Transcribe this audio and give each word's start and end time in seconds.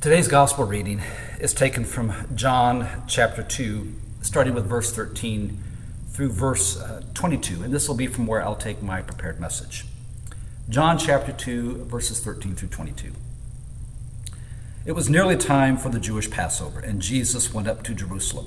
Today's 0.00 0.28
gospel 0.28 0.64
reading 0.64 1.02
is 1.40 1.52
taken 1.52 1.84
from 1.84 2.14
John 2.34 2.88
chapter 3.06 3.42
2, 3.42 3.92
starting 4.22 4.54
with 4.54 4.64
verse 4.64 4.90
13 4.96 5.62
through 6.08 6.30
verse 6.30 6.80
uh, 6.80 7.02
22, 7.12 7.62
and 7.62 7.70
this 7.70 7.86
will 7.86 7.96
be 7.96 8.06
from 8.06 8.26
where 8.26 8.42
I'll 8.42 8.56
take 8.56 8.80
my 8.80 9.02
prepared 9.02 9.38
message. 9.38 9.84
John 10.70 10.96
chapter 10.96 11.32
2, 11.32 11.84
verses 11.84 12.18
13 12.18 12.54
through 12.54 12.70
22. 12.70 13.12
It 14.86 14.92
was 14.92 15.10
nearly 15.10 15.36
time 15.36 15.76
for 15.76 15.90
the 15.90 16.00
Jewish 16.00 16.30
Passover, 16.30 16.80
and 16.80 17.02
Jesus 17.02 17.52
went 17.52 17.68
up 17.68 17.82
to 17.82 17.94
Jerusalem. 17.94 18.46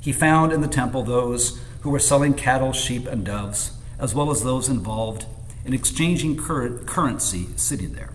He 0.00 0.12
found 0.12 0.50
in 0.50 0.62
the 0.62 0.66
temple 0.66 1.02
those 1.02 1.62
who 1.82 1.90
were 1.90 1.98
selling 1.98 2.32
cattle, 2.32 2.72
sheep, 2.72 3.06
and 3.06 3.22
doves, 3.22 3.72
as 3.98 4.14
well 4.14 4.30
as 4.30 4.42
those 4.42 4.70
involved 4.70 5.26
in 5.66 5.74
exchanging 5.74 6.38
cur- 6.38 6.78
currency 6.86 7.48
sitting 7.56 7.92
there. 7.92 8.12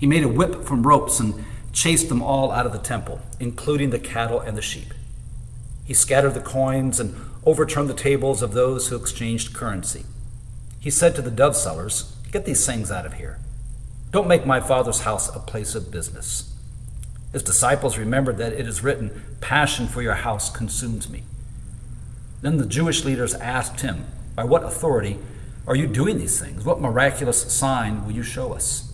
He 0.00 0.06
made 0.06 0.24
a 0.24 0.28
whip 0.28 0.64
from 0.64 0.86
ropes 0.86 1.20
and 1.20 1.44
chased 1.74 2.08
them 2.08 2.22
all 2.22 2.50
out 2.50 2.64
of 2.64 2.72
the 2.72 2.78
temple, 2.78 3.20
including 3.38 3.90
the 3.90 3.98
cattle 3.98 4.40
and 4.40 4.56
the 4.56 4.62
sheep. 4.62 4.94
He 5.84 5.92
scattered 5.92 6.32
the 6.32 6.40
coins 6.40 6.98
and 6.98 7.14
overturned 7.44 7.90
the 7.90 7.94
tables 7.94 8.40
of 8.40 8.54
those 8.54 8.88
who 8.88 8.96
exchanged 8.96 9.54
currency. 9.54 10.06
He 10.80 10.90
said 10.90 11.14
to 11.14 11.22
the 11.22 11.30
dove 11.30 11.54
sellers, 11.54 12.16
Get 12.32 12.46
these 12.46 12.64
things 12.64 12.90
out 12.90 13.04
of 13.04 13.14
here. 13.14 13.38
Don't 14.10 14.26
make 14.26 14.46
my 14.46 14.58
father's 14.58 15.00
house 15.00 15.28
a 15.28 15.38
place 15.38 15.74
of 15.74 15.90
business. 15.90 16.50
His 17.32 17.42
disciples 17.42 17.98
remembered 17.98 18.38
that 18.38 18.54
it 18.54 18.66
is 18.66 18.82
written, 18.82 19.36
Passion 19.40 19.86
for 19.86 20.00
your 20.00 20.14
house 20.14 20.50
consumes 20.50 21.10
me. 21.10 21.24
Then 22.40 22.56
the 22.56 22.66
Jewish 22.66 23.04
leaders 23.04 23.34
asked 23.34 23.82
him, 23.82 24.06
By 24.34 24.44
what 24.44 24.64
authority 24.64 25.18
are 25.66 25.76
you 25.76 25.86
doing 25.86 26.18
these 26.18 26.40
things? 26.40 26.64
What 26.64 26.80
miraculous 26.80 27.52
sign 27.52 28.06
will 28.06 28.12
you 28.12 28.22
show 28.22 28.54
us? 28.54 28.89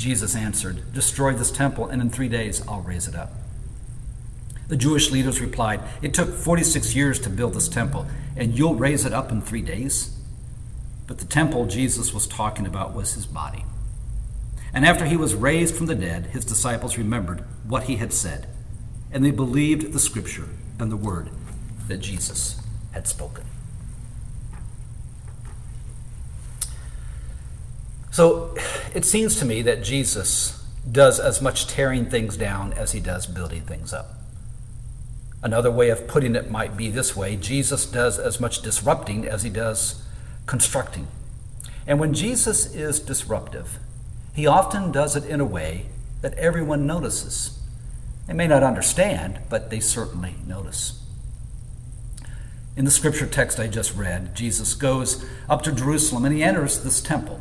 Jesus 0.00 0.34
answered, 0.34 0.94
Destroy 0.94 1.34
this 1.34 1.50
temple, 1.50 1.86
and 1.86 2.00
in 2.00 2.08
three 2.08 2.30
days 2.30 2.66
I'll 2.66 2.80
raise 2.80 3.06
it 3.06 3.14
up. 3.14 3.32
The 4.68 4.76
Jewish 4.76 5.10
leaders 5.10 5.42
replied, 5.42 5.80
It 6.00 6.14
took 6.14 6.32
46 6.32 6.96
years 6.96 7.20
to 7.20 7.28
build 7.28 7.52
this 7.52 7.68
temple, 7.68 8.06
and 8.34 8.56
you'll 8.56 8.76
raise 8.76 9.04
it 9.04 9.12
up 9.12 9.30
in 9.30 9.42
three 9.42 9.60
days? 9.60 10.16
But 11.06 11.18
the 11.18 11.26
temple 11.26 11.66
Jesus 11.66 12.14
was 12.14 12.26
talking 12.26 12.66
about 12.66 12.94
was 12.94 13.12
his 13.12 13.26
body. 13.26 13.66
And 14.72 14.86
after 14.86 15.04
he 15.04 15.18
was 15.18 15.34
raised 15.34 15.74
from 15.74 15.84
the 15.84 15.94
dead, 15.94 16.26
his 16.26 16.46
disciples 16.46 16.96
remembered 16.96 17.44
what 17.68 17.82
he 17.82 17.96
had 17.96 18.14
said, 18.14 18.46
and 19.12 19.22
they 19.22 19.32
believed 19.32 19.92
the 19.92 20.00
scripture 20.00 20.48
and 20.78 20.90
the 20.90 20.96
word 20.96 21.28
that 21.88 21.98
Jesus 21.98 22.58
had 22.92 23.06
spoken. 23.06 23.44
So 28.10 28.56
it 28.94 29.04
seems 29.04 29.36
to 29.36 29.44
me 29.44 29.62
that 29.62 29.82
Jesus 29.82 30.64
does 30.90 31.20
as 31.20 31.40
much 31.40 31.66
tearing 31.66 32.06
things 32.06 32.36
down 32.36 32.72
as 32.72 32.92
he 32.92 33.00
does 33.00 33.26
building 33.26 33.62
things 33.62 33.92
up. 33.92 34.14
Another 35.42 35.70
way 35.70 35.88
of 35.90 36.06
putting 36.06 36.34
it 36.34 36.50
might 36.50 36.76
be 36.76 36.90
this 36.90 37.16
way 37.16 37.36
Jesus 37.36 37.86
does 37.86 38.18
as 38.18 38.40
much 38.40 38.62
disrupting 38.62 39.26
as 39.26 39.42
he 39.42 39.50
does 39.50 40.02
constructing. 40.46 41.06
And 41.86 41.98
when 41.98 42.12
Jesus 42.12 42.74
is 42.74 43.00
disruptive, 43.00 43.78
he 44.34 44.46
often 44.46 44.92
does 44.92 45.16
it 45.16 45.24
in 45.24 45.40
a 45.40 45.44
way 45.44 45.86
that 46.20 46.34
everyone 46.34 46.86
notices. 46.86 47.58
They 48.26 48.34
may 48.34 48.46
not 48.46 48.62
understand, 48.62 49.40
but 49.48 49.70
they 49.70 49.80
certainly 49.80 50.34
notice. 50.46 51.02
In 52.76 52.84
the 52.84 52.90
scripture 52.90 53.26
text 53.26 53.58
I 53.58 53.66
just 53.66 53.96
read, 53.96 54.34
Jesus 54.34 54.74
goes 54.74 55.24
up 55.48 55.62
to 55.62 55.72
Jerusalem 55.72 56.24
and 56.24 56.34
he 56.34 56.42
enters 56.42 56.82
this 56.82 57.00
temple. 57.00 57.40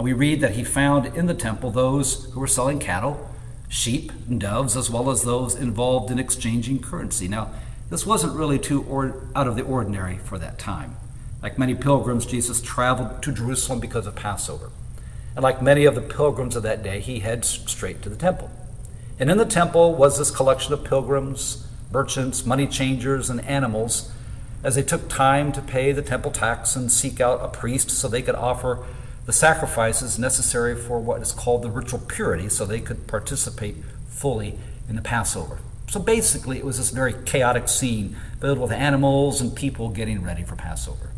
And 0.00 0.06
we 0.06 0.14
read 0.14 0.40
that 0.40 0.52
he 0.52 0.64
found 0.64 1.14
in 1.14 1.26
the 1.26 1.34
temple 1.34 1.70
those 1.70 2.24
who 2.32 2.40
were 2.40 2.46
selling 2.46 2.78
cattle, 2.78 3.28
sheep, 3.68 4.10
and 4.26 4.40
doves, 4.40 4.74
as 4.74 4.88
well 4.88 5.10
as 5.10 5.24
those 5.24 5.54
involved 5.54 6.10
in 6.10 6.18
exchanging 6.18 6.78
currency. 6.78 7.28
Now, 7.28 7.50
this 7.90 8.06
wasn't 8.06 8.34
really 8.34 8.58
too 8.58 8.82
or- 8.84 9.20
out 9.36 9.46
of 9.46 9.56
the 9.56 9.62
ordinary 9.62 10.16
for 10.16 10.38
that 10.38 10.58
time. 10.58 10.96
Like 11.42 11.58
many 11.58 11.74
pilgrims, 11.74 12.24
Jesus 12.24 12.62
traveled 12.62 13.22
to 13.22 13.30
Jerusalem 13.30 13.78
because 13.78 14.06
of 14.06 14.14
Passover. 14.14 14.70
And 15.36 15.42
like 15.42 15.60
many 15.60 15.84
of 15.84 15.94
the 15.94 16.00
pilgrims 16.00 16.56
of 16.56 16.62
that 16.62 16.82
day, 16.82 17.00
he 17.00 17.18
heads 17.18 17.62
straight 17.66 18.00
to 18.00 18.08
the 18.08 18.16
temple. 18.16 18.50
And 19.18 19.30
in 19.30 19.36
the 19.36 19.44
temple 19.44 19.94
was 19.94 20.16
this 20.16 20.30
collection 20.30 20.72
of 20.72 20.82
pilgrims, 20.82 21.66
merchants, 21.92 22.46
money 22.46 22.66
changers, 22.66 23.28
and 23.28 23.44
animals 23.44 24.10
as 24.64 24.76
they 24.76 24.82
took 24.82 25.10
time 25.10 25.52
to 25.52 25.60
pay 25.60 25.92
the 25.92 26.00
temple 26.00 26.30
tax 26.30 26.74
and 26.74 26.90
seek 26.90 27.20
out 27.20 27.44
a 27.44 27.48
priest 27.48 27.90
so 27.90 28.08
they 28.08 28.22
could 28.22 28.34
offer 28.34 28.82
the 29.30 29.36
sacrifices 29.36 30.18
necessary 30.18 30.74
for 30.74 30.98
what 30.98 31.22
is 31.22 31.30
called 31.30 31.62
the 31.62 31.70
ritual 31.70 32.00
purity 32.00 32.48
so 32.48 32.66
they 32.66 32.80
could 32.80 33.06
participate 33.06 33.76
fully 34.08 34.58
in 34.88 34.96
the 34.96 35.02
Passover. 35.02 35.60
So 35.86 36.00
basically, 36.00 36.58
it 36.58 36.64
was 36.64 36.78
this 36.78 36.90
very 36.90 37.14
chaotic 37.26 37.68
scene 37.68 38.16
filled 38.40 38.58
with 38.58 38.72
animals 38.72 39.40
and 39.40 39.54
people 39.54 39.88
getting 39.90 40.24
ready 40.24 40.42
for 40.42 40.56
Passover. 40.56 41.12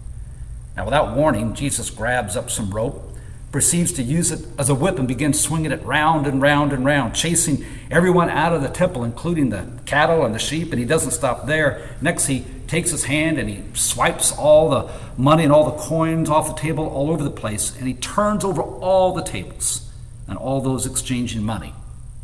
Now, 0.77 0.85
without 0.85 1.17
warning, 1.17 1.55
Jesus 1.55 1.89
grabs 1.89 2.37
up 2.37 2.51
some 2.51 2.71
rope, 2.71 3.12
proceeds 3.53 3.93
to 3.93 4.03
use 4.03 4.33
it 4.33 4.47
as 4.59 4.71
a 4.71 4.75
whip, 4.75 4.99
and 4.99 5.07
begins 5.07 5.39
swinging 5.39 5.71
it 5.71 5.85
round 5.85 6.27
and 6.27 6.41
round 6.41 6.73
and 6.73 6.85
round, 6.85 7.15
chasing 7.15 7.65
everyone 7.91 8.31
out 8.31 8.55
of 8.55 8.63
the 8.63 8.69
temple, 8.69 9.05
including 9.05 9.51
the 9.51 9.69
cattle 9.85 10.25
and 10.25 10.35
the 10.35 10.39
sheep. 10.39 10.73
And 10.73 10.81
he 10.81 10.87
doesn't 10.87 11.11
stop 11.13 11.47
there. 11.47 11.91
Next, 12.01 12.27
he 12.27 12.47
takes 12.67 12.91
his 12.91 13.05
hand 13.05 13.39
and 13.39 13.51
he 13.51 13.63
swipes 13.75 14.33
all 14.33 14.71
the 14.71 14.91
money 15.19 15.45
and 15.45 15.53
all 15.53 15.71
the 15.71 15.77
coins 15.79 16.31
off 16.31 16.49
the 16.49 16.61
table 16.61 16.87
all 16.89 17.11
over 17.11 17.23
the 17.23 17.31
place, 17.31 17.77
and 17.77 17.87
he 17.87 17.95
turns 17.95 18.43
over 18.43 18.63
all 18.63 19.13
the 19.13 19.23
tables 19.23 19.91
and 20.27 20.39
all 20.39 20.63
those 20.63 20.87
exchanging 20.87 21.43
money. 21.43 21.75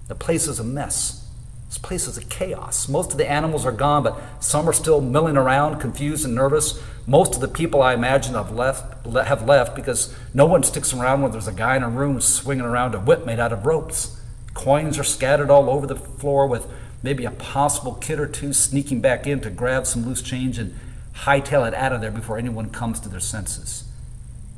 The 0.09 0.15
place 0.15 0.49
is 0.49 0.59
a 0.59 0.65
mess. 0.65 1.29
This 1.69 1.77
place 1.77 2.07
is 2.07 2.17
a 2.17 2.25
chaos. 2.25 2.89
Most 2.89 3.13
of 3.13 3.19
the 3.19 3.31
animals 3.31 3.67
are 3.67 3.73
gone, 3.73 4.03
but 4.03 4.19
some 4.41 4.67
are 4.67 4.73
still 4.73 5.03
milling 5.03 5.37
around, 5.37 5.81
confused 5.81 6.25
and 6.25 6.35
nervous. 6.35 6.83
Most 7.09 7.35
of 7.35 7.41
the 7.41 7.49
people, 7.49 7.81
I 7.81 7.95
imagine, 7.95 8.35
have 8.35 8.53
left, 8.53 9.07
have 9.07 9.49
left 9.49 9.75
because 9.75 10.15
no 10.35 10.45
one 10.45 10.63
sticks 10.63 10.93
around 10.93 11.23
when 11.23 11.33
there's 11.33 11.49
a 11.49 11.55
guy 11.55 11.75
in 11.75 11.83
a 11.83 11.89
room 11.89 12.21
swinging 12.21 12.67
around 12.67 12.95
a 12.95 13.01
whip 13.01 13.25
made 13.25 13.41
out 13.41 13.51
of 13.51 13.65
ropes. 13.65 14.21
Coins 14.53 14.99
are 14.99 15.05
scattered 15.05 15.51
all 15.51 15.71
over 15.71 15.87
the 15.87 15.97
floor 15.97 16.47
with 16.47 16.67
maybe 17.03 17.25
a 17.25 17.31
possible 17.31 17.95
kid 17.95 18.21
or 18.21 18.27
two 18.27 18.53
sneaking 18.53 19.01
back 19.01 19.27
in 19.27 19.41
to 19.41 19.49
grab 19.49 19.87
some 19.87 20.05
loose 20.05 20.21
change 20.21 20.59
and 20.59 20.79
hightail 21.15 21.67
it 21.67 21.73
out 21.73 21.95
of 21.95 22.03
there 22.03 22.11
before 22.11 22.37
anyone 22.37 22.69
comes 22.69 23.01
to 23.01 23.09
their 23.09 23.21
senses. 23.21 23.85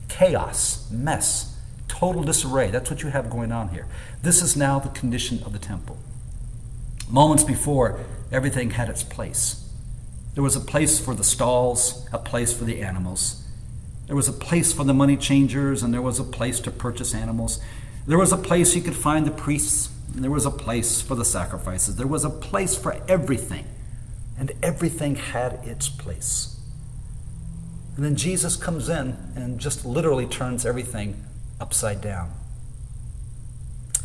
Chaos, 0.09 0.91
mess, 0.91 1.56
total 1.87 2.25
disarray. 2.25 2.72
That's 2.72 2.91
what 2.91 3.05
you 3.05 3.11
have 3.11 3.31
going 3.31 3.53
on 3.53 3.69
here. 3.69 3.87
This 4.22 4.43
is 4.43 4.56
now 4.56 4.81
the 4.81 4.88
condition 4.88 5.41
of 5.44 5.53
the 5.53 5.61
temple. 5.61 5.99
Moments 7.09 7.44
before, 7.44 8.00
everything 8.32 8.71
had 8.71 8.88
its 8.88 9.05
place. 9.05 9.69
There 10.35 10.43
was 10.43 10.57
a 10.57 10.61
place 10.61 11.01
for 11.01 11.15
the 11.15 11.25
stalls, 11.25 12.09
a 12.13 12.19
place 12.19 12.53
for 12.53 12.65
the 12.65 12.83
animals. 12.83 13.45
There 14.07 14.17
was 14.17 14.29
a 14.29 14.33
place 14.33 14.73
for 14.73 14.85
the 14.85 14.95
money 14.95 15.17
changers, 15.17 15.83
and 15.83 15.93
there 15.93 16.03
was 16.03 16.19
a 16.19 16.25
place 16.25 16.61
to 16.61 16.71
purchase 16.71 17.15
animals. 17.15 17.61
There 18.07 18.19
was 18.19 18.33
a 18.33 18.37
place 18.37 18.75
you 18.75 18.83
could 18.83 18.97
find 18.97 19.27
the 19.27 19.31
priests 19.31 19.91
there 20.15 20.31
was 20.31 20.47
a 20.47 20.51
place 20.51 21.01
for 21.01 21.15
the 21.15 21.25
sacrifices. 21.25 21.97
There 21.97 22.07
was 22.07 22.25
a 22.25 22.31
place 22.31 22.77
for 22.77 22.97
everything. 23.09 23.67
And 24.39 24.53
everything 24.63 25.17
had 25.17 25.61
its 25.65 25.89
place. 25.89 26.59
And 27.97 28.05
then 28.05 28.17
Jesus 28.17 28.57
comes 28.57 28.89
in 28.89 29.17
and 29.37 29.59
just 29.59 29.85
literally 29.85 30.27
turns 30.27 30.65
everything 30.65 31.23
upside 31.61 32.01
down. 32.01 32.33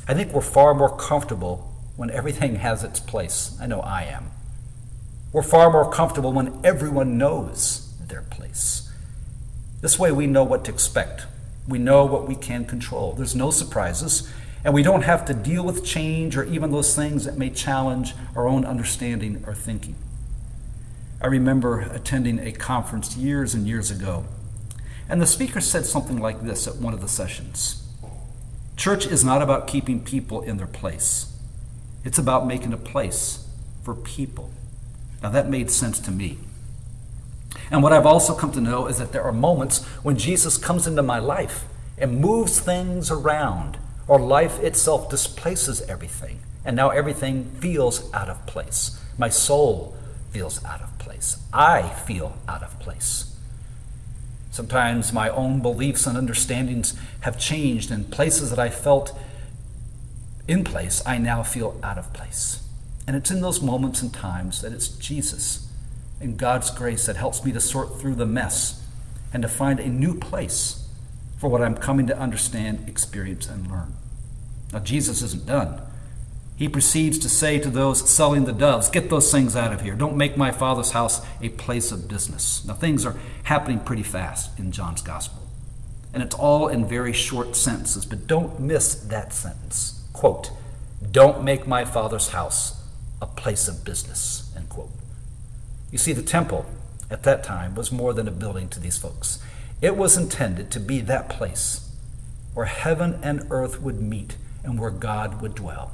I 0.08 0.14
think 0.14 0.34
we're 0.34 0.42
far 0.42 0.74
more 0.74 0.96
comfortable 0.96 1.72
when 1.96 2.12
everything 2.12 2.56
has 2.58 2.84
its 2.84 3.00
place. 3.00 3.58
I 3.62 3.68
know 3.68 3.80
I 3.80 4.04
am. 4.04 4.32
We're 5.36 5.42
far 5.42 5.70
more 5.70 5.92
comfortable 5.92 6.32
when 6.32 6.62
everyone 6.64 7.18
knows 7.18 7.94
their 8.00 8.22
place. 8.22 8.90
This 9.82 10.00
way 10.00 10.10
we 10.10 10.28
know 10.28 10.46
what 10.46 10.64
to 10.64 10.72
expect. 10.72 11.26
We 11.68 11.78
know 11.78 12.06
what 12.06 12.26
we 12.26 12.36
can 12.36 12.64
control. 12.64 13.12
There's 13.12 13.36
no 13.36 13.52
surprises. 13.52 14.32
And 14.64 14.74
we 14.74 14.82
don't 14.82 15.02
have 15.02 15.26
to 15.26 15.34
deal 15.34 15.66
with 15.66 15.84
change 15.84 16.38
or 16.38 16.46
even 16.46 16.72
those 16.72 16.96
things 16.96 17.26
that 17.26 17.38
may 17.38 17.50
challenge 17.50 18.14
our 18.34 18.48
own 18.48 18.64
understanding 18.64 19.44
or 19.46 19.54
thinking. 19.54 19.96
I 21.22 21.28
remember 21.28 21.82
attending 21.82 22.40
a 22.40 22.54
conference 22.54 23.18
years 23.18 23.54
and 23.54 23.68
years 23.68 23.92
ago, 23.92 24.24
and 25.10 25.22
the 25.22 25.28
speaker 25.28 25.60
said 25.60 25.86
something 25.86 26.18
like 26.18 26.44
this 26.44 26.66
at 26.66 26.78
one 26.78 26.94
of 26.94 27.02
the 27.02 27.10
sessions 27.10 27.86
Church 28.78 29.06
is 29.06 29.26
not 29.26 29.42
about 29.42 29.68
keeping 29.68 30.00
people 30.02 30.42
in 30.44 30.56
their 30.56 30.66
place, 30.66 31.38
it's 32.06 32.18
about 32.18 32.48
making 32.48 32.72
a 32.72 32.78
place 32.78 33.46
for 33.84 33.94
people. 33.94 34.50
Now, 35.26 35.32
that 35.32 35.50
made 35.50 35.72
sense 35.72 36.00
to 36.02 36.12
me. 36.12 36.38
And 37.72 37.82
what 37.82 37.92
I've 37.92 38.06
also 38.06 38.36
come 38.36 38.52
to 38.52 38.62
know 38.62 38.86
is 38.86 39.00
that 39.00 39.12
there 39.12 39.24
are 39.24 39.32
moments 39.32 39.84
when 40.04 40.20
Jesus 40.20 40.56
comes 40.56 40.86
into 40.86 41.02
my 41.02 41.18
life 41.18 41.66
and 41.98 42.22
moves 42.22 42.60
things 42.60 43.10
around 43.10 43.80
or 44.08 44.20
life 44.20 44.60
itself 44.60 45.10
displaces 45.10 45.82
everything, 45.90 46.42
and 46.64 46.76
now 46.76 46.90
everything 46.90 47.46
feels 47.60 48.14
out 48.14 48.30
of 48.30 48.46
place. 48.46 49.02
My 49.18 49.30
soul 49.30 49.98
feels 50.30 50.64
out 50.64 50.84
of 50.84 50.96
place. 51.00 51.40
I 51.52 51.82
feel 51.82 52.38
out 52.48 52.62
of 52.62 52.80
place. 52.80 53.36
Sometimes 54.52 55.12
my 55.12 55.30
own 55.30 55.60
beliefs 55.60 56.06
and 56.06 56.20
understandings 56.20 56.94
have 57.22 57.40
changed, 57.40 57.90
and 57.90 58.12
places 58.12 58.52
that 58.52 58.60
I 58.60 58.70
felt 58.70 59.18
in 60.48 60.64
place, 60.64 61.02
I 61.04 61.18
now 61.18 61.42
feel 61.42 61.80
out 61.82 61.98
of 61.98 62.14
place. 62.14 62.62
And 63.08 63.16
it's 63.16 63.32
in 63.32 63.42
those 63.42 63.62
moments 63.62 64.02
and 64.02 64.14
times 64.14 64.62
that 64.62 64.74
it's 64.74 64.88
Jesus 64.88 65.68
and 66.20 66.38
God's 66.38 66.72
grace 66.72 67.06
that 67.06 67.18
helps 67.18 67.44
me 67.44 67.52
to 67.52 67.60
sort 67.60 68.00
through 68.00 68.16
the 68.16 68.26
mess 68.26 68.84
and 69.34 69.44
to 69.44 69.50
find 69.50 69.80
a 69.80 69.88
new 69.88 70.18
place 70.18 70.88
for 71.38 71.50
what 71.50 71.62
I'm 71.62 71.76
coming 71.76 72.08
to 72.08 72.18
understand, 72.18 72.88
experience, 72.88 73.48
and 73.48 73.70
learn. 73.70 73.94
Now, 74.72 74.80
Jesus 74.80 75.22
isn't 75.22 75.46
done. 75.46 75.82
He 76.56 76.70
proceeds 76.70 77.20
to 77.20 77.30
say 77.30 77.60
to 77.60 77.70
those 77.70 78.10
selling 78.10 78.46
the 78.46 78.54
doves, 78.54 78.90
Get 78.90 79.10
those 79.10 79.30
things 79.30 79.56
out 79.56 79.74
of 79.74 79.82
here. 79.82 79.94
Don't 79.94 80.16
make 80.16 80.38
my 80.38 80.52
Father's 80.52 80.92
house 80.92 81.26
a 81.42 81.50
place 81.50 81.92
of 81.92 82.08
business. 82.08 82.64
Now, 82.66 82.74
things 82.74 83.06
are 83.06 83.18
happening 83.44 83.80
pretty 83.80 84.04
fast 84.04 84.58
in 84.58 84.72
John's 84.72 85.02
Gospel. 85.02 85.42
And 86.14 86.24
it's 86.24 86.36
all 86.36 86.70
in 86.70 86.88
very 86.88 87.12
short 87.12 87.58
sentences, 87.58 88.06
but 88.06 88.26
don't 88.26 88.58
miss 88.58 88.96
that 88.96 89.34
sentence. 89.34 90.02
Quote, 90.14 90.50
Don't 91.12 91.44
make 91.44 91.68
my 91.68 91.84
Father's 91.84 92.30
house 92.30 92.82
a 93.22 93.26
place 93.26 93.68
of 93.68 93.84
business. 93.84 94.52
End 94.56 94.70
quote. 94.70 94.92
You 95.92 95.98
see, 95.98 96.14
the 96.14 96.22
temple 96.22 96.66
at 97.10 97.24
that 97.24 97.44
time 97.44 97.76
was 97.76 97.92
more 97.92 98.14
than 98.14 98.28
a 98.28 98.32
building 98.32 98.70
to 98.70 98.80
these 98.80 98.98
folks, 98.98 99.40
it 99.82 99.96
was 99.96 100.18
intended 100.18 100.72
to 100.72 100.80
be 100.80 101.02
that 101.02 101.30
place 101.30 101.92
where 102.54 102.66
heaven 102.66 103.20
and 103.22 103.46
earth 103.50 103.82
would 103.82 104.02
meet 104.02 104.38
and 104.64 104.80
where 104.80 104.90
God 104.92 105.42
would 105.42 105.56
dwell. 105.56 105.92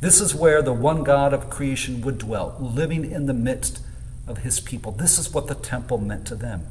This 0.00 0.20
is 0.20 0.34
where 0.34 0.62
the 0.62 0.72
one 0.72 1.02
God 1.02 1.34
of 1.34 1.50
creation 1.50 2.00
would 2.02 2.18
dwell, 2.18 2.56
living 2.60 3.10
in 3.10 3.26
the 3.26 3.34
midst 3.34 3.82
of 4.26 4.38
his 4.38 4.60
people. 4.60 4.92
This 4.92 5.18
is 5.18 5.32
what 5.32 5.46
the 5.46 5.54
temple 5.54 5.98
meant 5.98 6.26
to 6.28 6.34
them. 6.34 6.66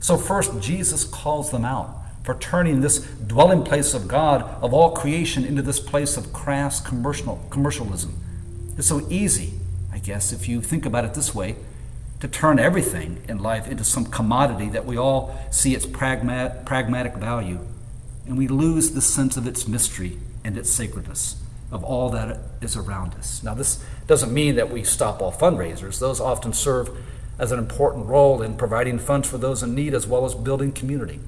So, 0.00 0.16
first, 0.16 0.60
Jesus 0.60 1.04
calls 1.04 1.50
them 1.50 1.64
out 1.64 1.94
for 2.24 2.34
turning 2.34 2.80
this 2.80 2.98
dwelling 3.00 3.64
place 3.64 3.94
of 3.94 4.08
God, 4.08 4.42
of 4.62 4.74
all 4.74 4.90
creation, 4.90 5.44
into 5.44 5.62
this 5.62 5.80
place 5.80 6.16
of 6.16 6.32
crass 6.32 6.80
commercial, 6.80 7.46
commercialism. 7.50 8.18
It's 8.76 8.88
so 8.88 9.06
easy, 9.10 9.54
I 9.92 9.98
guess, 9.98 10.32
if 10.32 10.48
you 10.48 10.62
think 10.62 10.86
about 10.86 11.04
it 11.04 11.14
this 11.14 11.34
way, 11.34 11.56
to 12.20 12.28
turn 12.28 12.58
everything 12.58 13.22
in 13.28 13.42
life 13.42 13.68
into 13.68 13.84
some 13.84 14.04
commodity 14.04 14.68
that 14.70 14.84
we 14.84 14.96
all 14.96 15.38
see 15.50 15.74
its 15.74 15.86
pragmat, 15.86 16.64
pragmatic 16.66 17.14
value, 17.14 17.60
and 18.26 18.36
we 18.36 18.46
lose 18.46 18.90
the 18.92 19.00
sense 19.00 19.36
of 19.36 19.46
its 19.46 19.66
mystery 19.66 20.18
and 20.44 20.56
its 20.56 20.70
sacredness 20.70 21.42
of 21.72 21.84
all 21.84 22.10
that 22.10 22.38
is 22.60 22.76
around 22.76 23.14
us. 23.14 23.42
Now, 23.42 23.54
this 23.54 23.82
doesn't 24.06 24.32
mean 24.32 24.56
that 24.56 24.70
we 24.70 24.82
stop 24.82 25.22
all 25.22 25.32
fundraisers, 25.32 25.98
those 25.98 26.20
often 26.20 26.52
serve 26.52 26.90
as 27.38 27.52
an 27.52 27.58
important 27.58 28.06
role 28.06 28.42
in 28.42 28.56
providing 28.56 28.98
funds 28.98 29.28
for 29.28 29.38
those 29.38 29.62
in 29.62 29.74
need 29.74 29.94
as 29.94 30.06
well 30.06 30.26
as 30.26 30.34
building 30.34 30.72
community. 30.72 31.20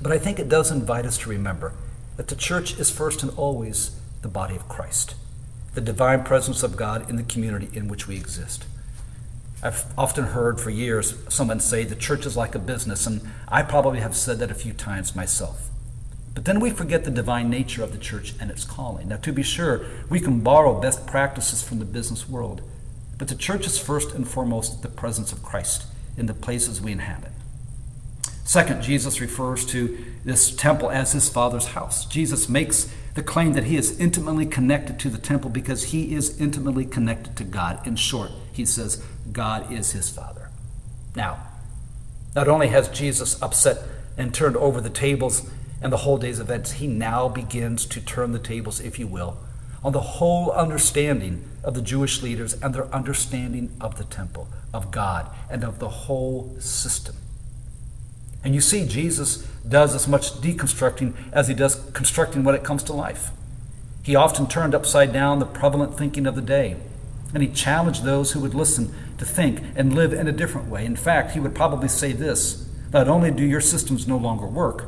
But 0.00 0.12
I 0.12 0.18
think 0.18 0.38
it 0.38 0.48
does 0.48 0.70
invite 0.70 1.04
us 1.04 1.18
to 1.18 1.30
remember 1.30 1.72
that 2.16 2.28
the 2.28 2.36
church 2.36 2.78
is 2.78 2.90
first 2.90 3.22
and 3.22 3.32
always 3.36 3.98
the 4.22 4.28
body 4.28 4.56
of 4.56 4.68
Christ, 4.68 5.14
the 5.76 5.82
divine 5.82 6.24
presence 6.24 6.62
of 6.62 6.74
God 6.74 7.08
in 7.10 7.16
the 7.16 7.22
community 7.22 7.68
in 7.74 7.86
which 7.86 8.08
we 8.08 8.16
exist. 8.16 8.64
I've 9.62 9.84
often 9.98 10.24
heard 10.24 10.58
for 10.58 10.70
years 10.70 11.14
someone 11.28 11.60
say 11.60 11.84
the 11.84 11.94
church 11.94 12.24
is 12.24 12.34
like 12.34 12.54
a 12.54 12.58
business, 12.58 13.06
and 13.06 13.20
I 13.46 13.62
probably 13.62 14.00
have 14.00 14.16
said 14.16 14.38
that 14.38 14.50
a 14.50 14.54
few 14.54 14.72
times 14.72 15.14
myself. 15.14 15.68
But 16.34 16.46
then 16.46 16.60
we 16.60 16.70
forget 16.70 17.04
the 17.04 17.10
divine 17.10 17.50
nature 17.50 17.82
of 17.82 17.92
the 17.92 17.98
church 17.98 18.32
and 18.40 18.50
its 18.50 18.64
calling. 18.64 19.08
Now, 19.08 19.18
to 19.18 19.32
be 19.34 19.42
sure, 19.42 19.84
we 20.08 20.18
can 20.18 20.40
borrow 20.40 20.80
best 20.80 21.06
practices 21.06 21.62
from 21.62 21.78
the 21.78 21.84
business 21.84 22.26
world, 22.26 22.62
but 23.18 23.28
the 23.28 23.34
church 23.34 23.66
is 23.66 23.78
first 23.78 24.14
and 24.14 24.26
foremost 24.26 24.80
the 24.80 24.88
presence 24.88 25.30
of 25.30 25.42
Christ 25.42 25.84
in 26.16 26.24
the 26.24 26.32
places 26.32 26.80
we 26.80 26.92
inhabit. 26.92 27.32
Second, 28.44 28.82
Jesus 28.82 29.20
refers 29.20 29.66
to 29.66 29.98
this 30.24 30.56
temple 30.56 30.90
as 30.90 31.12
his 31.12 31.28
Father's 31.28 31.66
house. 31.68 32.06
Jesus 32.06 32.48
makes 32.48 32.90
the 33.16 33.22
claim 33.22 33.54
that 33.54 33.64
he 33.64 33.76
is 33.78 33.98
intimately 33.98 34.44
connected 34.44 34.98
to 35.00 35.08
the 35.08 35.18
temple 35.18 35.48
because 35.48 35.84
he 35.84 36.14
is 36.14 36.38
intimately 36.38 36.84
connected 36.84 37.34
to 37.34 37.44
God. 37.44 37.84
In 37.86 37.96
short, 37.96 38.30
he 38.52 38.66
says, 38.66 39.02
God 39.32 39.72
is 39.72 39.92
his 39.92 40.10
Father. 40.10 40.50
Now, 41.16 41.38
not 42.34 42.46
only 42.46 42.68
has 42.68 42.90
Jesus 42.90 43.42
upset 43.42 43.78
and 44.18 44.34
turned 44.34 44.56
over 44.58 44.82
the 44.82 44.90
tables 44.90 45.48
and 45.80 45.90
the 45.90 45.98
whole 45.98 46.18
day's 46.18 46.38
events, 46.38 46.72
he 46.72 46.86
now 46.86 47.26
begins 47.26 47.86
to 47.86 48.02
turn 48.02 48.32
the 48.32 48.38
tables, 48.38 48.80
if 48.80 48.98
you 48.98 49.06
will, 49.06 49.38
on 49.82 49.92
the 49.92 50.00
whole 50.00 50.50
understanding 50.52 51.42
of 51.64 51.72
the 51.74 51.80
Jewish 51.80 52.22
leaders 52.22 52.52
and 52.62 52.74
their 52.74 52.94
understanding 52.94 53.74
of 53.80 53.96
the 53.96 54.04
temple, 54.04 54.46
of 54.74 54.90
God, 54.90 55.34
and 55.48 55.64
of 55.64 55.78
the 55.78 55.88
whole 55.88 56.54
system. 56.60 57.16
And 58.46 58.54
you 58.54 58.60
see, 58.60 58.86
Jesus 58.86 59.38
does 59.68 59.92
as 59.92 60.06
much 60.06 60.40
deconstructing 60.40 61.14
as 61.32 61.48
he 61.48 61.54
does 61.54 61.90
constructing 61.92 62.44
when 62.44 62.54
it 62.54 62.62
comes 62.62 62.84
to 62.84 62.92
life. 62.92 63.32
He 64.04 64.14
often 64.14 64.46
turned 64.46 64.72
upside 64.72 65.12
down 65.12 65.40
the 65.40 65.46
prevalent 65.46 65.98
thinking 65.98 66.28
of 66.28 66.36
the 66.36 66.42
day, 66.42 66.76
and 67.34 67.42
he 67.42 67.48
challenged 67.48 68.04
those 68.04 68.30
who 68.30 68.40
would 68.40 68.54
listen 68.54 68.94
to 69.18 69.24
think 69.24 69.62
and 69.74 69.96
live 69.96 70.12
in 70.12 70.28
a 70.28 70.32
different 70.32 70.68
way. 70.68 70.84
In 70.84 70.94
fact, 70.94 71.32
he 71.32 71.40
would 71.40 71.56
probably 71.56 71.88
say 71.88 72.12
this 72.12 72.70
not 72.92 73.08
only 73.08 73.32
do 73.32 73.42
your 73.42 73.60
systems 73.60 74.06
no 74.06 74.16
longer 74.16 74.46
work, 74.46 74.84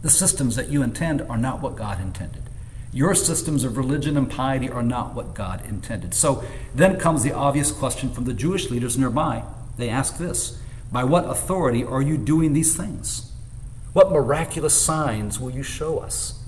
the 0.00 0.08
systems 0.08 0.56
that 0.56 0.70
you 0.70 0.82
intend 0.82 1.20
are 1.20 1.36
not 1.36 1.60
what 1.60 1.76
God 1.76 2.00
intended. 2.00 2.44
Your 2.90 3.14
systems 3.14 3.64
of 3.64 3.76
religion 3.76 4.16
and 4.16 4.30
piety 4.30 4.70
are 4.70 4.82
not 4.82 5.14
what 5.14 5.34
God 5.34 5.62
intended. 5.68 6.14
So 6.14 6.42
then 6.74 6.98
comes 6.98 7.22
the 7.22 7.34
obvious 7.34 7.70
question 7.70 8.14
from 8.14 8.24
the 8.24 8.32
Jewish 8.32 8.70
leaders 8.70 8.96
nearby. 8.96 9.42
They 9.76 9.90
ask 9.90 10.16
this 10.16 10.58
By 10.92 11.04
what 11.04 11.24
authority 11.24 11.84
are 11.84 12.02
you 12.02 12.16
doing 12.16 12.52
these 12.52 12.76
things? 12.76 13.32
What 13.92 14.12
miraculous 14.12 14.80
signs 14.80 15.40
will 15.40 15.50
you 15.50 15.62
show 15.62 15.98
us? 15.98 16.42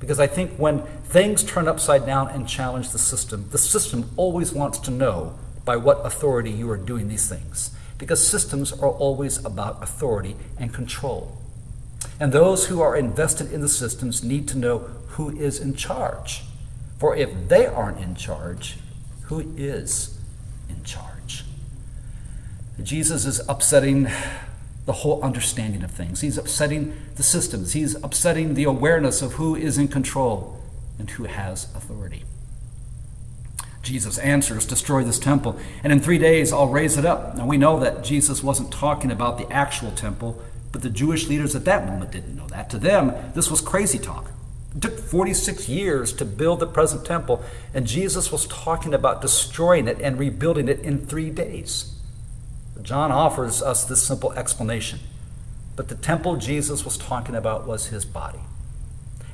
Because 0.00 0.20
I 0.20 0.26
think 0.26 0.52
when 0.56 0.82
things 1.04 1.42
turn 1.42 1.68
upside 1.68 2.04
down 2.04 2.28
and 2.28 2.48
challenge 2.48 2.90
the 2.90 2.98
system, 2.98 3.48
the 3.50 3.58
system 3.58 4.10
always 4.16 4.52
wants 4.52 4.78
to 4.80 4.90
know 4.90 5.34
by 5.64 5.76
what 5.76 6.04
authority 6.04 6.50
you 6.50 6.70
are 6.70 6.76
doing 6.76 7.08
these 7.08 7.28
things. 7.28 7.70
Because 7.96 8.26
systems 8.26 8.72
are 8.72 8.90
always 8.90 9.42
about 9.44 9.82
authority 9.82 10.36
and 10.58 10.74
control. 10.74 11.38
And 12.20 12.32
those 12.32 12.66
who 12.66 12.80
are 12.80 12.96
invested 12.96 13.52
in 13.52 13.60
the 13.60 13.68
systems 13.68 14.22
need 14.22 14.46
to 14.48 14.58
know 14.58 14.78
who 15.16 15.30
is 15.30 15.60
in 15.60 15.74
charge. 15.74 16.42
For 16.98 17.16
if 17.16 17.48
they 17.48 17.66
aren't 17.66 17.98
in 17.98 18.14
charge, 18.14 18.76
who 19.22 19.54
is 19.56 20.18
in 20.68 20.82
charge? 20.84 21.13
Jesus 22.82 23.24
is 23.24 23.40
upsetting 23.48 24.08
the 24.86 24.92
whole 24.92 25.22
understanding 25.22 25.82
of 25.82 25.90
things. 25.90 26.20
He's 26.20 26.36
upsetting 26.36 26.94
the 27.16 27.22
systems. 27.22 27.72
He's 27.72 27.94
upsetting 28.02 28.54
the 28.54 28.64
awareness 28.64 29.22
of 29.22 29.34
who 29.34 29.56
is 29.56 29.78
in 29.78 29.88
control 29.88 30.60
and 30.98 31.08
who 31.10 31.24
has 31.24 31.64
authority. 31.74 32.24
Jesus 33.82 34.18
answers, 34.18 34.66
Destroy 34.66 35.04
this 35.04 35.18
temple, 35.18 35.58
and 35.82 35.92
in 35.92 36.00
three 36.00 36.18
days 36.18 36.52
I'll 36.52 36.68
raise 36.68 36.96
it 36.96 37.04
up. 37.04 37.36
Now 37.36 37.46
we 37.46 37.58
know 37.58 37.78
that 37.80 38.02
Jesus 38.02 38.42
wasn't 38.42 38.72
talking 38.72 39.10
about 39.10 39.38
the 39.38 39.50
actual 39.52 39.90
temple, 39.92 40.42
but 40.72 40.82
the 40.82 40.90
Jewish 40.90 41.28
leaders 41.28 41.54
at 41.54 41.66
that 41.66 41.86
moment 41.86 42.10
didn't 42.10 42.36
know 42.36 42.48
that. 42.48 42.70
To 42.70 42.78
them, 42.78 43.14
this 43.34 43.50
was 43.50 43.60
crazy 43.60 43.98
talk. 43.98 44.30
It 44.74 44.82
took 44.82 44.98
46 44.98 45.68
years 45.68 46.12
to 46.14 46.24
build 46.24 46.60
the 46.60 46.66
present 46.66 47.04
temple, 47.04 47.42
and 47.72 47.86
Jesus 47.86 48.32
was 48.32 48.46
talking 48.46 48.92
about 48.92 49.22
destroying 49.22 49.86
it 49.86 50.00
and 50.00 50.18
rebuilding 50.18 50.68
it 50.68 50.80
in 50.80 51.06
three 51.06 51.30
days. 51.30 51.94
John 52.84 53.10
offers 53.10 53.62
us 53.62 53.84
this 53.84 54.02
simple 54.02 54.32
explanation. 54.34 55.00
But 55.74 55.88
the 55.88 55.94
temple 55.96 56.36
Jesus 56.36 56.84
was 56.84 56.96
talking 56.96 57.34
about 57.34 57.66
was 57.66 57.86
his 57.86 58.04
body. 58.04 58.40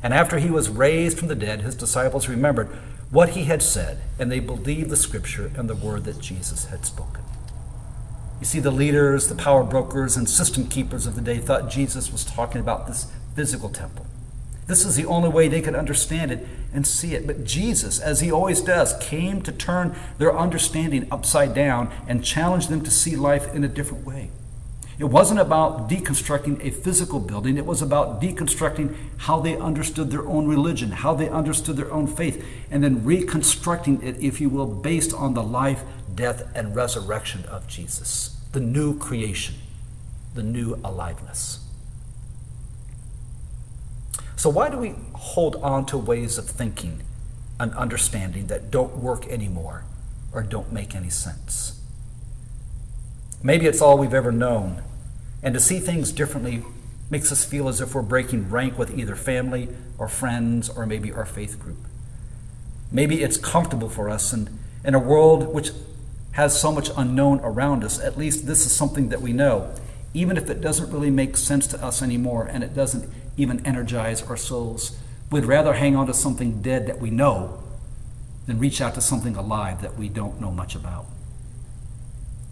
And 0.02 0.14
after 0.14 0.38
he 0.38 0.50
was 0.50 0.70
raised 0.70 1.18
from 1.18 1.28
the 1.28 1.34
dead, 1.34 1.60
his 1.60 1.74
disciples 1.74 2.28
remembered 2.28 2.68
what 3.10 3.30
he 3.30 3.44
had 3.44 3.60
said, 3.60 3.98
and 4.18 4.30
they 4.30 4.40
believed 4.40 4.88
the 4.88 4.96
scripture 4.96 5.50
and 5.56 5.68
the 5.68 5.74
word 5.74 6.04
that 6.04 6.20
Jesus 6.20 6.66
had 6.66 6.86
spoken. 6.86 7.22
You 8.38 8.46
see, 8.46 8.60
the 8.60 8.70
leaders, 8.70 9.28
the 9.28 9.34
power 9.34 9.64
brokers, 9.64 10.16
and 10.16 10.28
system 10.28 10.66
keepers 10.66 11.06
of 11.06 11.16
the 11.16 11.20
day 11.20 11.38
thought 11.38 11.68
Jesus 11.68 12.10
was 12.10 12.24
talking 12.24 12.60
about 12.60 12.86
this 12.86 13.12
physical 13.34 13.68
temple. 13.68 14.06
This 14.66 14.86
is 14.86 14.96
the 14.96 15.04
only 15.04 15.28
way 15.28 15.48
they 15.48 15.60
could 15.60 15.74
understand 15.74 16.30
it 16.30 16.46
and 16.72 16.86
see 16.86 17.14
it. 17.14 17.26
But 17.26 17.44
Jesus, 17.44 17.98
as 17.98 18.20
he 18.20 18.30
always 18.30 18.60
does, 18.60 18.94
came 19.00 19.42
to 19.42 19.52
turn 19.52 19.94
their 20.18 20.36
understanding 20.36 21.06
upside 21.10 21.54
down 21.54 21.92
and 22.06 22.24
challenge 22.24 22.68
them 22.68 22.82
to 22.82 22.90
see 22.90 23.16
life 23.16 23.54
in 23.54 23.64
a 23.64 23.68
different 23.68 24.06
way. 24.06 24.30
It 25.00 25.08
wasn't 25.08 25.40
about 25.40 25.88
deconstructing 25.88 26.62
a 26.62 26.70
physical 26.70 27.20
building, 27.20 27.56
it 27.56 27.64
was 27.64 27.80
about 27.80 28.20
deconstructing 28.20 28.94
how 29.16 29.40
they 29.40 29.56
understood 29.56 30.10
their 30.10 30.28
own 30.28 30.46
religion, 30.46 30.90
how 30.90 31.14
they 31.14 31.26
understood 31.26 31.78
their 31.78 31.90
own 31.90 32.06
faith, 32.06 32.44
and 32.70 32.84
then 32.84 33.02
reconstructing 33.02 34.02
it, 34.02 34.18
if 34.20 34.42
you 34.42 34.50
will, 34.50 34.66
based 34.66 35.14
on 35.14 35.32
the 35.32 35.42
life, 35.42 35.82
death, 36.14 36.46
and 36.54 36.76
resurrection 36.76 37.46
of 37.46 37.66
Jesus, 37.66 38.38
the 38.52 38.60
new 38.60 38.98
creation, 38.98 39.54
the 40.34 40.42
new 40.42 40.78
aliveness. 40.84 41.60
So, 44.40 44.48
why 44.48 44.70
do 44.70 44.78
we 44.78 44.94
hold 45.12 45.56
on 45.56 45.84
to 45.84 45.98
ways 45.98 46.38
of 46.38 46.48
thinking 46.48 47.02
and 47.58 47.74
understanding 47.74 48.46
that 48.46 48.70
don't 48.70 48.96
work 48.96 49.26
anymore 49.26 49.84
or 50.32 50.42
don't 50.42 50.72
make 50.72 50.96
any 50.96 51.10
sense? 51.10 51.78
Maybe 53.42 53.66
it's 53.66 53.82
all 53.82 53.98
we've 53.98 54.14
ever 54.14 54.32
known, 54.32 54.82
and 55.42 55.52
to 55.52 55.60
see 55.60 55.78
things 55.78 56.10
differently 56.10 56.62
makes 57.10 57.30
us 57.30 57.44
feel 57.44 57.68
as 57.68 57.82
if 57.82 57.94
we're 57.94 58.00
breaking 58.00 58.48
rank 58.48 58.78
with 58.78 58.98
either 58.98 59.14
family 59.14 59.68
or 59.98 60.08
friends 60.08 60.70
or 60.70 60.86
maybe 60.86 61.12
our 61.12 61.26
faith 61.26 61.60
group. 61.60 61.76
Maybe 62.90 63.22
it's 63.22 63.36
comfortable 63.36 63.90
for 63.90 64.08
us, 64.08 64.32
and 64.32 64.58
in 64.82 64.94
a 64.94 64.98
world 64.98 65.52
which 65.52 65.72
has 66.32 66.58
so 66.58 66.72
much 66.72 66.88
unknown 66.96 67.40
around 67.40 67.84
us, 67.84 68.00
at 68.00 68.16
least 68.16 68.46
this 68.46 68.64
is 68.64 68.72
something 68.72 69.10
that 69.10 69.20
we 69.20 69.34
know, 69.34 69.74
even 70.14 70.38
if 70.38 70.48
it 70.48 70.62
doesn't 70.62 70.90
really 70.90 71.10
make 71.10 71.36
sense 71.36 71.66
to 71.66 71.84
us 71.84 72.00
anymore 72.00 72.46
and 72.46 72.64
it 72.64 72.74
doesn't 72.74 73.12
even 73.40 73.64
energize 73.66 74.22
our 74.22 74.36
souls. 74.36 74.98
We'd 75.30 75.44
rather 75.44 75.74
hang 75.74 75.96
on 75.96 76.06
to 76.06 76.14
something 76.14 76.62
dead 76.62 76.86
that 76.86 77.00
we 77.00 77.10
know 77.10 77.62
than 78.46 78.58
reach 78.58 78.80
out 78.80 78.94
to 78.94 79.00
something 79.00 79.36
alive 79.36 79.80
that 79.82 79.96
we 79.96 80.08
don't 80.08 80.40
know 80.40 80.50
much 80.50 80.74
about. 80.74 81.06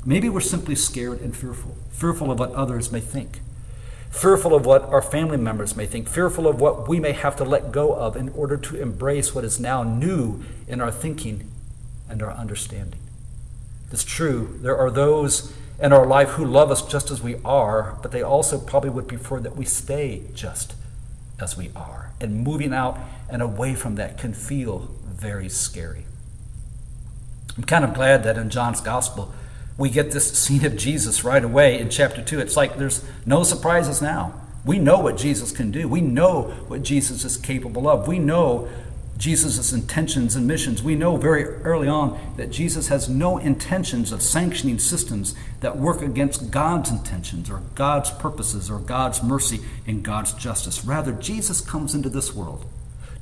Maybe 0.04 0.28
we're 0.28 0.40
simply 0.40 0.74
scared 0.74 1.20
and 1.20 1.36
fearful, 1.36 1.76
fearful 1.90 2.30
of 2.30 2.38
what 2.38 2.52
others 2.52 2.92
may 2.92 3.00
think, 3.00 3.40
fearful 4.10 4.54
of 4.54 4.64
what 4.64 4.84
our 4.84 5.02
family 5.02 5.36
members 5.36 5.76
may 5.76 5.86
think, 5.86 6.08
fearful 6.08 6.46
of 6.46 6.60
what 6.60 6.88
we 6.88 7.00
may 7.00 7.12
have 7.12 7.36
to 7.36 7.44
let 7.44 7.72
go 7.72 7.94
of 7.94 8.16
in 8.16 8.28
order 8.30 8.56
to 8.56 8.80
embrace 8.80 9.34
what 9.34 9.44
is 9.44 9.58
now 9.58 9.82
new 9.82 10.42
in 10.66 10.80
our 10.80 10.90
thinking 10.90 11.50
and 12.08 12.22
our 12.22 12.32
understanding. 12.32 13.00
It's 13.90 14.04
true, 14.04 14.58
there 14.62 14.76
are 14.76 14.90
those 14.90 15.52
in 15.80 15.92
our 15.92 16.06
life 16.06 16.30
who 16.30 16.44
love 16.44 16.70
us 16.70 16.82
just 16.82 17.10
as 17.10 17.22
we 17.22 17.36
are, 17.44 17.98
but 18.02 18.10
they 18.10 18.22
also 18.22 18.58
probably 18.58 18.90
would 18.90 19.08
prefer 19.08 19.40
that 19.40 19.56
we 19.56 19.64
stay 19.64 20.22
just 20.34 20.74
as 21.40 21.56
we 21.56 21.70
are. 21.76 22.10
And 22.20 22.42
moving 22.42 22.72
out 22.72 22.98
and 23.30 23.42
away 23.42 23.74
from 23.74 23.94
that 23.94 24.18
can 24.18 24.34
feel 24.34 24.90
very 25.06 25.48
scary. 25.48 26.04
I'm 27.56 27.64
kind 27.64 27.84
of 27.84 27.94
glad 27.94 28.24
that 28.24 28.36
in 28.36 28.50
John's 28.50 28.80
gospel, 28.80 29.32
we 29.76 29.90
get 29.90 30.10
this 30.10 30.36
scene 30.36 30.64
of 30.64 30.76
Jesus 30.76 31.22
right 31.22 31.42
away 31.42 31.78
in 31.78 31.90
chapter 31.90 32.22
2. 32.22 32.40
It's 32.40 32.56
like 32.56 32.76
there's 32.76 33.04
no 33.24 33.44
surprises 33.44 34.02
now. 34.02 34.34
We 34.64 34.78
know 34.78 34.98
what 34.98 35.16
Jesus 35.16 35.52
can 35.52 35.70
do. 35.70 35.88
We 35.88 36.00
know 36.00 36.42
what 36.66 36.82
Jesus 36.82 37.24
is 37.24 37.36
capable 37.36 37.88
of. 37.88 38.08
We 38.08 38.18
know 38.18 38.68
Jesus' 39.18 39.72
intentions 39.72 40.36
and 40.36 40.46
missions. 40.46 40.82
We 40.82 40.94
know 40.94 41.16
very 41.16 41.44
early 41.44 41.88
on 41.88 42.18
that 42.36 42.50
Jesus 42.50 42.86
has 42.86 43.08
no 43.08 43.36
intentions 43.36 44.12
of 44.12 44.22
sanctioning 44.22 44.78
systems 44.78 45.34
that 45.60 45.76
work 45.76 46.00
against 46.02 46.52
God's 46.52 46.90
intentions 46.90 47.50
or 47.50 47.62
God's 47.74 48.10
purposes 48.12 48.70
or 48.70 48.78
God's 48.78 49.22
mercy 49.22 49.60
and 49.86 50.04
God's 50.04 50.32
justice. 50.34 50.84
Rather, 50.84 51.12
Jesus 51.12 51.60
comes 51.60 51.96
into 51.96 52.08
this 52.08 52.32
world 52.32 52.64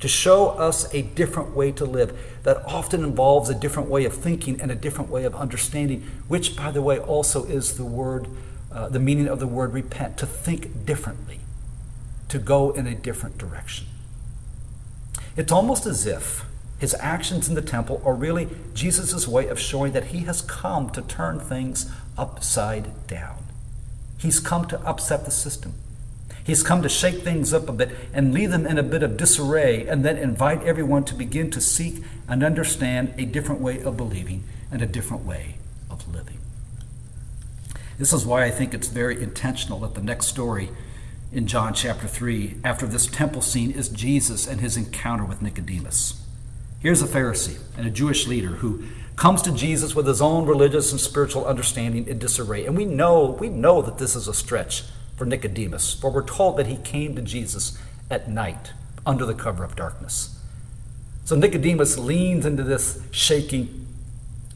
to 0.00 0.08
show 0.08 0.50
us 0.50 0.92
a 0.92 1.00
different 1.00 1.56
way 1.56 1.72
to 1.72 1.86
live 1.86 2.36
that 2.42 2.62
often 2.66 3.02
involves 3.02 3.48
a 3.48 3.54
different 3.54 3.88
way 3.88 4.04
of 4.04 4.12
thinking 4.12 4.60
and 4.60 4.70
a 4.70 4.74
different 4.74 5.10
way 5.10 5.24
of 5.24 5.34
understanding, 5.34 6.02
which, 6.28 6.54
by 6.54 6.70
the 6.70 6.82
way, 6.82 6.98
also 6.98 7.44
is 7.44 7.78
the 7.78 7.84
word, 7.84 8.28
uh, 8.70 8.90
the 8.90 9.00
meaning 9.00 9.26
of 9.26 9.40
the 9.40 9.46
word 9.46 9.72
repent, 9.72 10.18
to 10.18 10.26
think 10.26 10.84
differently, 10.84 11.40
to 12.28 12.38
go 12.38 12.72
in 12.72 12.86
a 12.86 12.94
different 12.94 13.38
direction. 13.38 13.86
It's 15.36 15.52
almost 15.52 15.86
as 15.86 16.06
if 16.06 16.44
his 16.78 16.94
actions 17.00 17.48
in 17.48 17.54
the 17.54 17.62
temple 17.62 18.02
are 18.04 18.14
really 18.14 18.48
Jesus' 18.74 19.26
way 19.26 19.48
of 19.48 19.58
showing 19.58 19.92
that 19.92 20.06
he 20.06 20.20
has 20.20 20.42
come 20.42 20.90
to 20.90 21.02
turn 21.02 21.40
things 21.40 21.90
upside 22.18 23.06
down. 23.06 23.38
He's 24.18 24.40
come 24.40 24.66
to 24.68 24.80
upset 24.80 25.24
the 25.24 25.30
system. 25.30 25.74
He's 26.44 26.62
come 26.62 26.82
to 26.82 26.88
shake 26.88 27.22
things 27.22 27.52
up 27.52 27.68
a 27.68 27.72
bit 27.72 27.90
and 28.12 28.32
leave 28.32 28.50
them 28.50 28.66
in 28.66 28.78
a 28.78 28.82
bit 28.82 29.02
of 29.02 29.16
disarray 29.16 29.86
and 29.86 30.04
then 30.04 30.16
invite 30.16 30.62
everyone 30.62 31.04
to 31.04 31.14
begin 31.14 31.50
to 31.50 31.60
seek 31.60 32.02
and 32.28 32.44
understand 32.44 33.12
a 33.18 33.24
different 33.24 33.60
way 33.60 33.82
of 33.82 33.96
believing 33.96 34.44
and 34.70 34.80
a 34.80 34.86
different 34.86 35.24
way 35.24 35.56
of 35.90 36.06
living. 36.14 36.38
This 37.98 38.12
is 38.12 38.24
why 38.24 38.44
I 38.44 38.50
think 38.50 38.74
it's 38.74 38.88
very 38.88 39.20
intentional 39.20 39.80
that 39.80 39.94
the 39.94 40.02
next 40.02 40.26
story 40.26 40.70
in 41.32 41.46
John 41.46 41.74
chapter 41.74 42.06
3, 42.06 42.56
after 42.64 42.86
this 42.86 43.06
temple 43.06 43.42
scene, 43.42 43.70
is 43.70 43.88
Jesus 43.88 44.46
and 44.46 44.60
his 44.60 44.76
encounter 44.76 45.24
with 45.24 45.42
Nicodemus. 45.42 46.22
Here's 46.80 47.02
a 47.02 47.06
Pharisee 47.06 47.58
and 47.76 47.86
a 47.86 47.90
Jewish 47.90 48.26
leader 48.26 48.48
who 48.48 48.84
comes 49.16 49.42
to 49.42 49.52
Jesus 49.52 49.94
with 49.94 50.06
his 50.06 50.22
own 50.22 50.46
religious 50.46 50.92
and 50.92 51.00
spiritual 51.00 51.46
understanding 51.46 52.06
in 52.06 52.18
disarray. 52.18 52.66
And 52.66 52.76
we 52.76 52.84
know, 52.84 53.36
we 53.40 53.48
know 53.48 53.82
that 53.82 53.98
this 53.98 54.14
is 54.14 54.28
a 54.28 54.34
stretch 54.34 54.84
for 55.16 55.24
Nicodemus, 55.24 55.94
for 55.94 56.10
we're 56.10 56.24
told 56.24 56.58
that 56.58 56.66
he 56.66 56.76
came 56.76 57.16
to 57.16 57.22
Jesus 57.22 57.78
at 58.10 58.28
night 58.28 58.72
under 59.04 59.24
the 59.24 59.34
cover 59.34 59.64
of 59.64 59.74
darkness. 59.74 60.38
So 61.24 61.34
Nicodemus 61.34 61.98
leans 61.98 62.46
into 62.46 62.62
this 62.62 63.00
shaking 63.10 63.86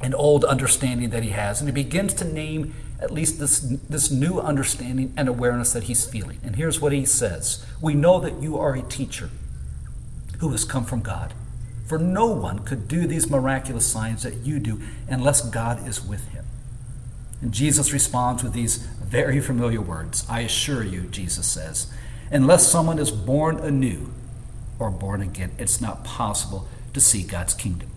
and 0.00 0.14
old 0.14 0.44
understanding 0.44 1.10
that 1.10 1.22
he 1.22 1.30
has, 1.30 1.60
and 1.60 1.68
he 1.68 1.74
begins 1.74 2.14
to 2.14 2.24
name 2.24 2.74
at 3.00 3.10
least 3.10 3.38
this, 3.38 3.60
this 3.60 4.10
new 4.10 4.38
understanding 4.38 5.12
and 5.16 5.28
awareness 5.28 5.72
that 5.72 5.84
he's 5.84 6.04
feeling. 6.04 6.38
And 6.44 6.56
here's 6.56 6.80
what 6.80 6.92
he 6.92 7.04
says 7.04 7.64
We 7.80 7.94
know 7.94 8.20
that 8.20 8.42
you 8.42 8.58
are 8.58 8.74
a 8.74 8.82
teacher 8.82 9.30
who 10.38 10.50
has 10.50 10.64
come 10.64 10.84
from 10.84 11.00
God. 11.00 11.34
For 11.86 11.98
no 11.98 12.26
one 12.26 12.60
could 12.60 12.86
do 12.86 13.06
these 13.06 13.28
miraculous 13.28 13.86
signs 13.86 14.22
that 14.22 14.36
you 14.36 14.60
do 14.60 14.80
unless 15.08 15.40
God 15.40 15.86
is 15.88 16.04
with 16.04 16.28
him. 16.28 16.44
And 17.42 17.52
Jesus 17.52 17.92
responds 17.92 18.44
with 18.44 18.52
these 18.52 18.76
very 18.76 19.40
familiar 19.40 19.80
words 19.80 20.24
I 20.28 20.40
assure 20.40 20.84
you, 20.84 21.02
Jesus 21.02 21.46
says, 21.46 21.92
unless 22.30 22.70
someone 22.70 22.98
is 22.98 23.10
born 23.10 23.58
anew 23.58 24.12
or 24.78 24.90
born 24.90 25.20
again, 25.20 25.50
it's 25.58 25.80
not 25.80 26.04
possible 26.04 26.68
to 26.94 27.00
see 27.00 27.22
God's 27.22 27.54
kingdom. 27.54 27.90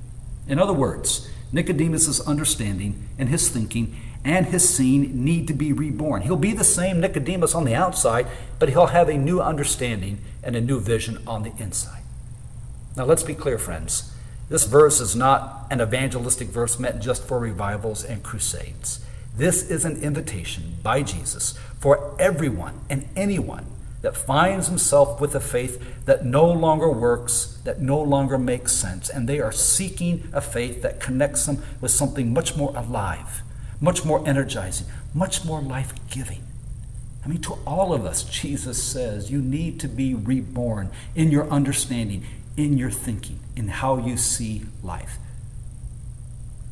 In 0.47 0.59
other 0.59 0.73
words, 0.73 1.29
Nicodemus' 1.51 2.19
understanding 2.21 3.07
and 3.19 3.29
his 3.29 3.47
thinking 3.49 3.95
and 4.25 4.47
his 4.47 4.67
seeing 4.67 5.23
need 5.23 5.47
to 5.47 5.53
be 5.53 5.73
reborn. 5.73 6.21
He'll 6.21 6.37
be 6.37 6.53
the 6.53 6.63
same 6.63 6.99
Nicodemus 6.99 7.53
on 7.53 7.65
the 7.65 7.75
outside, 7.75 8.27
but 8.59 8.69
he'll 8.69 8.87
have 8.87 9.09
a 9.09 9.17
new 9.17 9.41
understanding 9.41 10.19
and 10.41 10.55
a 10.55 10.61
new 10.61 10.79
vision 10.79 11.19
on 11.27 11.43
the 11.43 11.51
inside. 11.57 12.03
Now, 12.95 13.05
let's 13.05 13.23
be 13.23 13.33
clear, 13.33 13.57
friends. 13.57 14.13
This 14.49 14.65
verse 14.65 14.99
is 14.99 15.15
not 15.15 15.67
an 15.71 15.81
evangelistic 15.81 16.49
verse 16.49 16.79
meant 16.79 17.01
just 17.01 17.23
for 17.23 17.39
revivals 17.39 18.03
and 18.03 18.23
crusades. 18.23 19.03
This 19.35 19.69
is 19.69 19.83
an 19.83 20.01
invitation 20.01 20.77
by 20.83 21.01
Jesus 21.01 21.57
for 21.79 22.15
everyone 22.19 22.81
and 22.89 23.07
anyone 23.15 23.65
that 24.01 24.15
finds 24.15 24.67
himself 24.67 25.19
with 25.19 25.33
a 25.33 25.39
faith 25.39 26.05
that 26.05 26.25
no 26.25 26.45
longer 26.45 26.91
works, 26.91 27.57
that 27.63 27.81
no 27.81 27.99
longer 27.99 28.37
makes 28.37 28.73
sense, 28.73 29.09
and 29.09 29.27
they 29.27 29.39
are 29.39 29.51
seeking 29.51 30.27
a 30.33 30.41
faith 30.41 30.81
that 30.81 30.99
connects 30.99 31.45
them 31.45 31.63
with 31.79 31.89
something 31.89 32.33
much 32.33 32.55
more 32.55 32.75
alive 32.75 33.42
much 33.83 34.05
more 34.05 34.25
energizing, 34.25 34.87
much 35.13 35.43
more 35.43 35.61
life 35.61 35.93
giving. 36.09 36.41
I 37.25 37.27
mean, 37.27 37.41
to 37.41 37.57
all 37.67 37.93
of 37.93 38.05
us, 38.05 38.23
Jesus 38.23 38.81
says 38.81 39.29
you 39.29 39.41
need 39.41 39.77
to 39.81 39.89
be 39.89 40.13
reborn 40.13 40.89
in 41.15 41.31
your 41.31 41.49
understanding, 41.49 42.23
in 42.55 42.77
your 42.77 42.89
thinking, 42.89 43.39
in 43.57 43.67
how 43.67 43.97
you 43.97 44.15
see 44.15 44.63
life. 44.83 45.17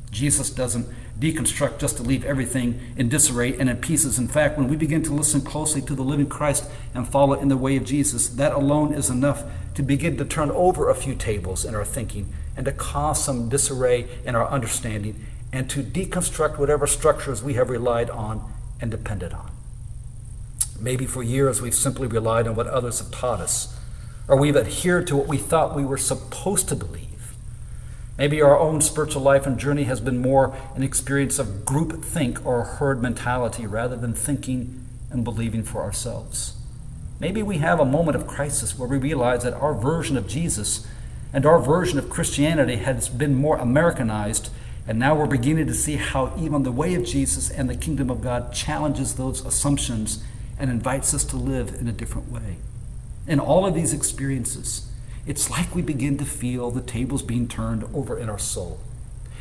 Jesus 0.09 0.49
doesn't 0.49 0.87
deconstruct 1.19 1.79
just 1.79 1.97
to 1.97 2.03
leave 2.03 2.23
everything 2.23 2.79
in 2.95 3.09
disarray 3.09 3.57
and 3.59 3.69
in 3.69 3.77
pieces. 3.77 4.17
In 4.17 4.29
fact, 4.29 4.57
when 4.57 4.69
we 4.69 4.77
begin 4.77 5.03
to 5.03 5.13
listen 5.13 5.41
closely 5.41 5.81
to 5.81 5.93
the 5.93 6.03
living 6.03 6.29
Christ 6.29 6.69
and 6.95 7.05
follow 7.05 7.33
in 7.33 7.49
the 7.49 7.57
way 7.57 7.75
of 7.75 7.83
Jesus, 7.83 8.29
that 8.29 8.53
alone 8.53 8.93
is 8.93 9.09
enough 9.09 9.43
to 9.75 9.83
begin 9.83 10.15
to 10.15 10.23
turn 10.23 10.49
over 10.51 10.89
a 10.89 10.95
few 10.95 11.15
tables 11.15 11.65
in 11.65 11.75
our 11.75 11.85
thinking 11.85 12.31
and 12.55 12.65
to 12.65 12.71
cause 12.71 13.23
some 13.23 13.49
disarray 13.49 14.07
in 14.25 14.33
our 14.33 14.47
understanding 14.47 15.25
and 15.53 15.69
to 15.69 15.83
deconstruct 15.83 16.57
whatever 16.57 16.87
structures 16.87 17.43
we 17.43 17.55
have 17.55 17.69
relied 17.69 18.09
on 18.09 18.51
and 18.79 18.89
depended 18.89 19.33
on. 19.33 19.51
Maybe 20.79 21.05
for 21.05 21.21
years 21.21 21.61
we've 21.61 21.75
simply 21.75 22.07
relied 22.07 22.47
on 22.47 22.55
what 22.55 22.67
others 22.67 22.99
have 22.99 23.11
taught 23.11 23.39
us, 23.39 23.77
or 24.27 24.37
we've 24.37 24.55
adhered 24.55 25.07
to 25.07 25.17
what 25.17 25.27
we 25.27 25.37
thought 25.37 25.75
we 25.75 25.85
were 25.85 25.97
supposed 25.97 26.69
to 26.69 26.75
believe. 26.75 27.35
Maybe 28.17 28.41
our 28.41 28.57
own 28.57 28.81
spiritual 28.81 29.21
life 29.21 29.45
and 29.45 29.57
journey 29.57 29.83
has 29.83 29.99
been 29.99 30.21
more 30.21 30.55
an 30.75 30.83
experience 30.83 31.39
of 31.39 31.65
group 31.65 32.03
think 32.03 32.45
or 32.45 32.63
herd 32.63 33.01
mentality 33.01 33.65
rather 33.65 33.95
than 33.95 34.13
thinking 34.13 34.85
and 35.09 35.23
believing 35.23 35.63
for 35.63 35.81
ourselves. 35.81 36.53
Maybe 37.19 37.43
we 37.43 37.57
have 37.59 37.79
a 37.79 37.85
moment 37.85 38.15
of 38.15 38.27
crisis 38.27 38.77
where 38.77 38.89
we 38.89 38.97
realize 38.97 39.43
that 39.43 39.53
our 39.53 39.73
version 39.73 40.17
of 40.17 40.27
Jesus 40.27 40.87
and 41.33 41.45
our 41.45 41.59
version 41.59 41.99
of 41.99 42.09
Christianity 42.09 42.77
has 42.77 43.09
been 43.09 43.35
more 43.35 43.57
Americanized 43.57 44.49
and 44.91 44.99
now 44.99 45.15
we're 45.15 45.25
beginning 45.25 45.67
to 45.67 45.73
see 45.73 45.95
how 45.95 46.33
even 46.37 46.63
the 46.63 46.71
way 46.71 46.95
of 46.95 47.05
Jesus 47.05 47.49
and 47.49 47.69
the 47.69 47.77
kingdom 47.77 48.09
of 48.09 48.19
God 48.19 48.51
challenges 48.51 49.15
those 49.15 49.39
assumptions 49.45 50.21
and 50.59 50.69
invites 50.69 51.13
us 51.13 51.23
to 51.23 51.37
live 51.37 51.75
in 51.79 51.87
a 51.87 51.93
different 51.93 52.29
way. 52.29 52.57
In 53.25 53.39
all 53.39 53.65
of 53.65 53.73
these 53.73 53.93
experiences, 53.93 54.91
it's 55.25 55.49
like 55.49 55.73
we 55.73 55.81
begin 55.81 56.17
to 56.17 56.25
feel 56.25 56.71
the 56.71 56.81
tables 56.81 57.23
being 57.23 57.47
turned 57.47 57.85
over 57.93 58.19
in 58.19 58.29
our 58.29 58.37
soul 58.37 58.81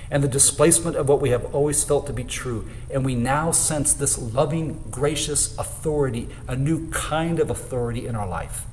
and 0.09 0.23
the 0.23 0.29
displacement 0.29 0.95
of 0.95 1.09
what 1.09 1.21
we 1.21 1.31
have 1.31 1.53
always 1.53 1.83
felt 1.83 2.07
to 2.07 2.13
be 2.13 2.23
true. 2.23 2.71
And 2.89 3.05
we 3.05 3.17
now 3.17 3.51
sense 3.51 3.93
this 3.93 4.17
loving, 4.19 4.81
gracious 4.89 5.59
authority, 5.59 6.29
a 6.47 6.55
new 6.55 6.89
kind 6.93 7.41
of 7.41 7.51
authority 7.51 8.07
in 8.07 8.15
our 8.15 8.29
life. 8.29 8.67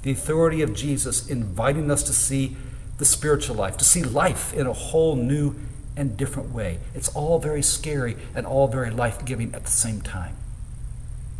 The 0.00 0.12
authority 0.12 0.62
of 0.62 0.72
Jesus 0.72 1.28
inviting 1.28 1.90
us 1.90 2.02
to 2.04 2.14
see 2.14 2.56
the 2.96 3.04
spiritual 3.04 3.56
life, 3.56 3.76
to 3.76 3.84
see 3.84 4.02
life 4.02 4.54
in 4.54 4.66
a 4.66 4.72
whole 4.72 5.14
new 5.14 5.56
and 5.96 6.16
different 6.16 6.50
way. 6.50 6.78
It's 6.94 7.08
all 7.10 7.38
very 7.38 7.62
scary 7.62 8.16
and 8.34 8.46
all 8.46 8.68
very 8.68 8.90
life 8.90 9.24
giving 9.24 9.54
at 9.54 9.64
the 9.64 9.70
same 9.70 10.00
time. 10.00 10.36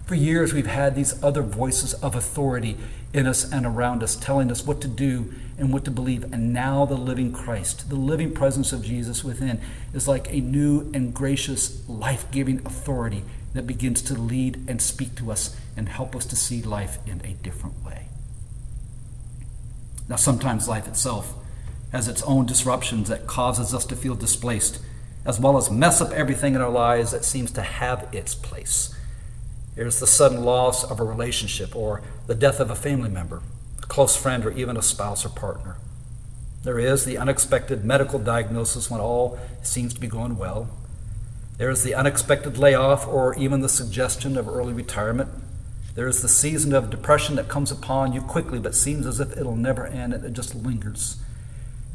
For 0.07 0.15
years, 0.15 0.53
we've 0.53 0.67
had 0.67 0.95
these 0.95 1.23
other 1.23 1.43
voices 1.43 1.95
of 1.95 2.15
authority 2.15 2.77
in 3.15 3.27
us 3.27 3.51
and 3.51 3.65
around 3.65 4.03
us, 4.03 4.17
telling 4.17 4.51
us 4.51 4.67
what 4.67 4.81
to 4.81 4.89
do 4.89 5.33
and 5.59 5.73
what 5.73 5.85
to 5.85 5.91
believe. 5.91 6.25
And 6.33 6.53
now, 6.53 6.85
the 6.85 6.97
living 6.97 7.33
Christ, 7.33 7.89
the 7.89 7.97
living 7.97 8.33
presence 8.33 8.73
of 8.73 8.85
Jesus 8.85 9.23
within, 9.23 9.61
is 9.95 10.09
like 10.09 10.33
a 10.33 10.41
new 10.41 10.91
and 10.93 11.15
gracious, 11.15 11.89
life 11.89 12.31
giving 12.31 12.59
authority 12.67 13.23
that 13.55 13.67
begins 13.67 14.03
to 14.03 14.15
lead 14.15 14.65
and 14.69 14.81
speak 14.81 15.15
to 15.17 15.31
us 15.31 15.57
and 15.77 15.89
help 15.89 16.17
us 16.17 16.27
to 16.27 16.37
see 16.37 16.63
life 16.63 16.99
in 17.07 17.21
a 17.25 17.35
different 17.43 17.85
way. 17.85 18.07
Now, 20.09 20.17
sometimes 20.17 20.69
life 20.69 20.89
itself 20.89 21.35
has 21.93 22.09
its 22.09 22.23
own 22.23 22.47
disruptions 22.47 23.09
that 23.09 23.27
causes 23.27 23.73
us 23.73 23.85
to 23.87 23.95
feel 23.95 24.15
displaced, 24.15 24.81
as 25.25 25.39
well 25.39 25.57
as 25.57 25.71
mess 25.71 26.01
up 26.01 26.11
everything 26.11 26.55
in 26.55 26.61
our 26.61 26.71
lives 26.71 27.13
that 27.13 27.25
seems 27.25 27.51
to 27.53 27.63
have 27.63 28.09
its 28.13 28.35
place. 28.35 28.95
There's 29.75 30.01
the 30.01 30.07
sudden 30.07 30.43
loss 30.43 30.85
of 30.85 31.01
a 31.01 31.05
relationship 31.05 31.77
or 31.77 32.03
the 32.27 32.35
death 32.35 32.61
of 32.61 32.71
a 32.71 32.75
family 32.75 33.09
member, 33.09 33.43
a 33.83 33.87
close 33.87 34.17
friend, 34.17 34.45
or 34.45 34.53
even 34.53 34.77
a 34.77 34.83
spouse 34.83 35.25
or 35.25 35.31
partner. 35.31 35.77
There 36.63 36.79
is 36.79 37.05
the 37.05 37.19
unexpected 37.19 37.85
medical 37.85 38.19
diagnosis 38.19 38.91
when 38.91 39.01
all 39.01 39.39
seems 39.63 39.95
to 39.95 40.01
be 40.01 40.07
going 40.07 40.37
well. 40.39 40.69
There 41.59 41.71
is 41.71 41.83
the 41.83 41.95
unexpected 41.95 42.59
layoff 42.59 43.07
or 43.07 43.35
even 43.35 43.61
the 43.61 43.69
suggestion 43.69 44.37
of 44.37 44.49
early 44.49 44.73
retirement. 44.73 45.31
There 45.95 46.09
is 46.09 46.23
the 46.23 46.29
season 46.29 46.73
of 46.73 46.91
depression 46.91 47.37
that 47.37 47.49
comes 47.49 47.71
upon 47.71 48.13
you 48.13 48.21
quickly 48.21 48.59
but 48.59 48.75
seems 48.75 49.07
as 49.07 49.21
if 49.21 49.37
it'll 49.37 49.57
never 49.57 49.87
end 49.87 50.13
and 50.13 50.25
it 50.25 50.33
just 50.33 50.55
lingers. 50.55 51.17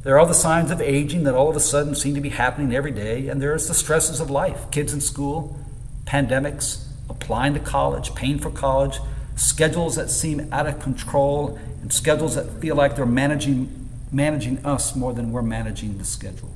There 0.08 0.18
are 0.18 0.26
the 0.26 0.34
signs 0.34 0.72
of 0.72 0.80
aging 0.80 1.26
that 1.26 1.36
all 1.36 1.50
of 1.50 1.58
a 1.58 1.60
sudden 1.60 1.94
seem 1.94 2.16
to 2.16 2.22
be 2.22 2.30
happening 2.30 2.74
every 2.74 2.92
day, 2.92 3.28
and 3.28 3.42
there 3.42 3.54
is 3.54 3.68
the 3.68 3.74
stresses 3.74 4.22
of 4.22 4.30
life 4.30 4.72
kids 4.72 4.94
in 4.94 5.02
school, 5.02 5.60
pandemics, 6.06 6.86
applying 7.10 7.54
to 7.56 7.60
college, 7.60 8.16
paying 8.16 8.40
for 8.40 8.50
college, 8.50 9.00
schedules 9.36 9.98
that 9.98 10.10
seem 10.10 10.48
out 10.54 10.66
of 10.66 10.80
control, 10.80 11.60
and 11.82 11.92
schedules 11.92 12.36
that 12.36 12.50
feel 12.62 12.74
like 12.74 12.96
they're 12.96 13.06
managing, 13.06 13.90
managing 14.10 14.66
us 14.66 14.96
more 14.96 15.12
than 15.12 15.34
we're 15.34 15.42
managing 15.42 15.98
the 15.98 16.06
schedule. 16.06 16.56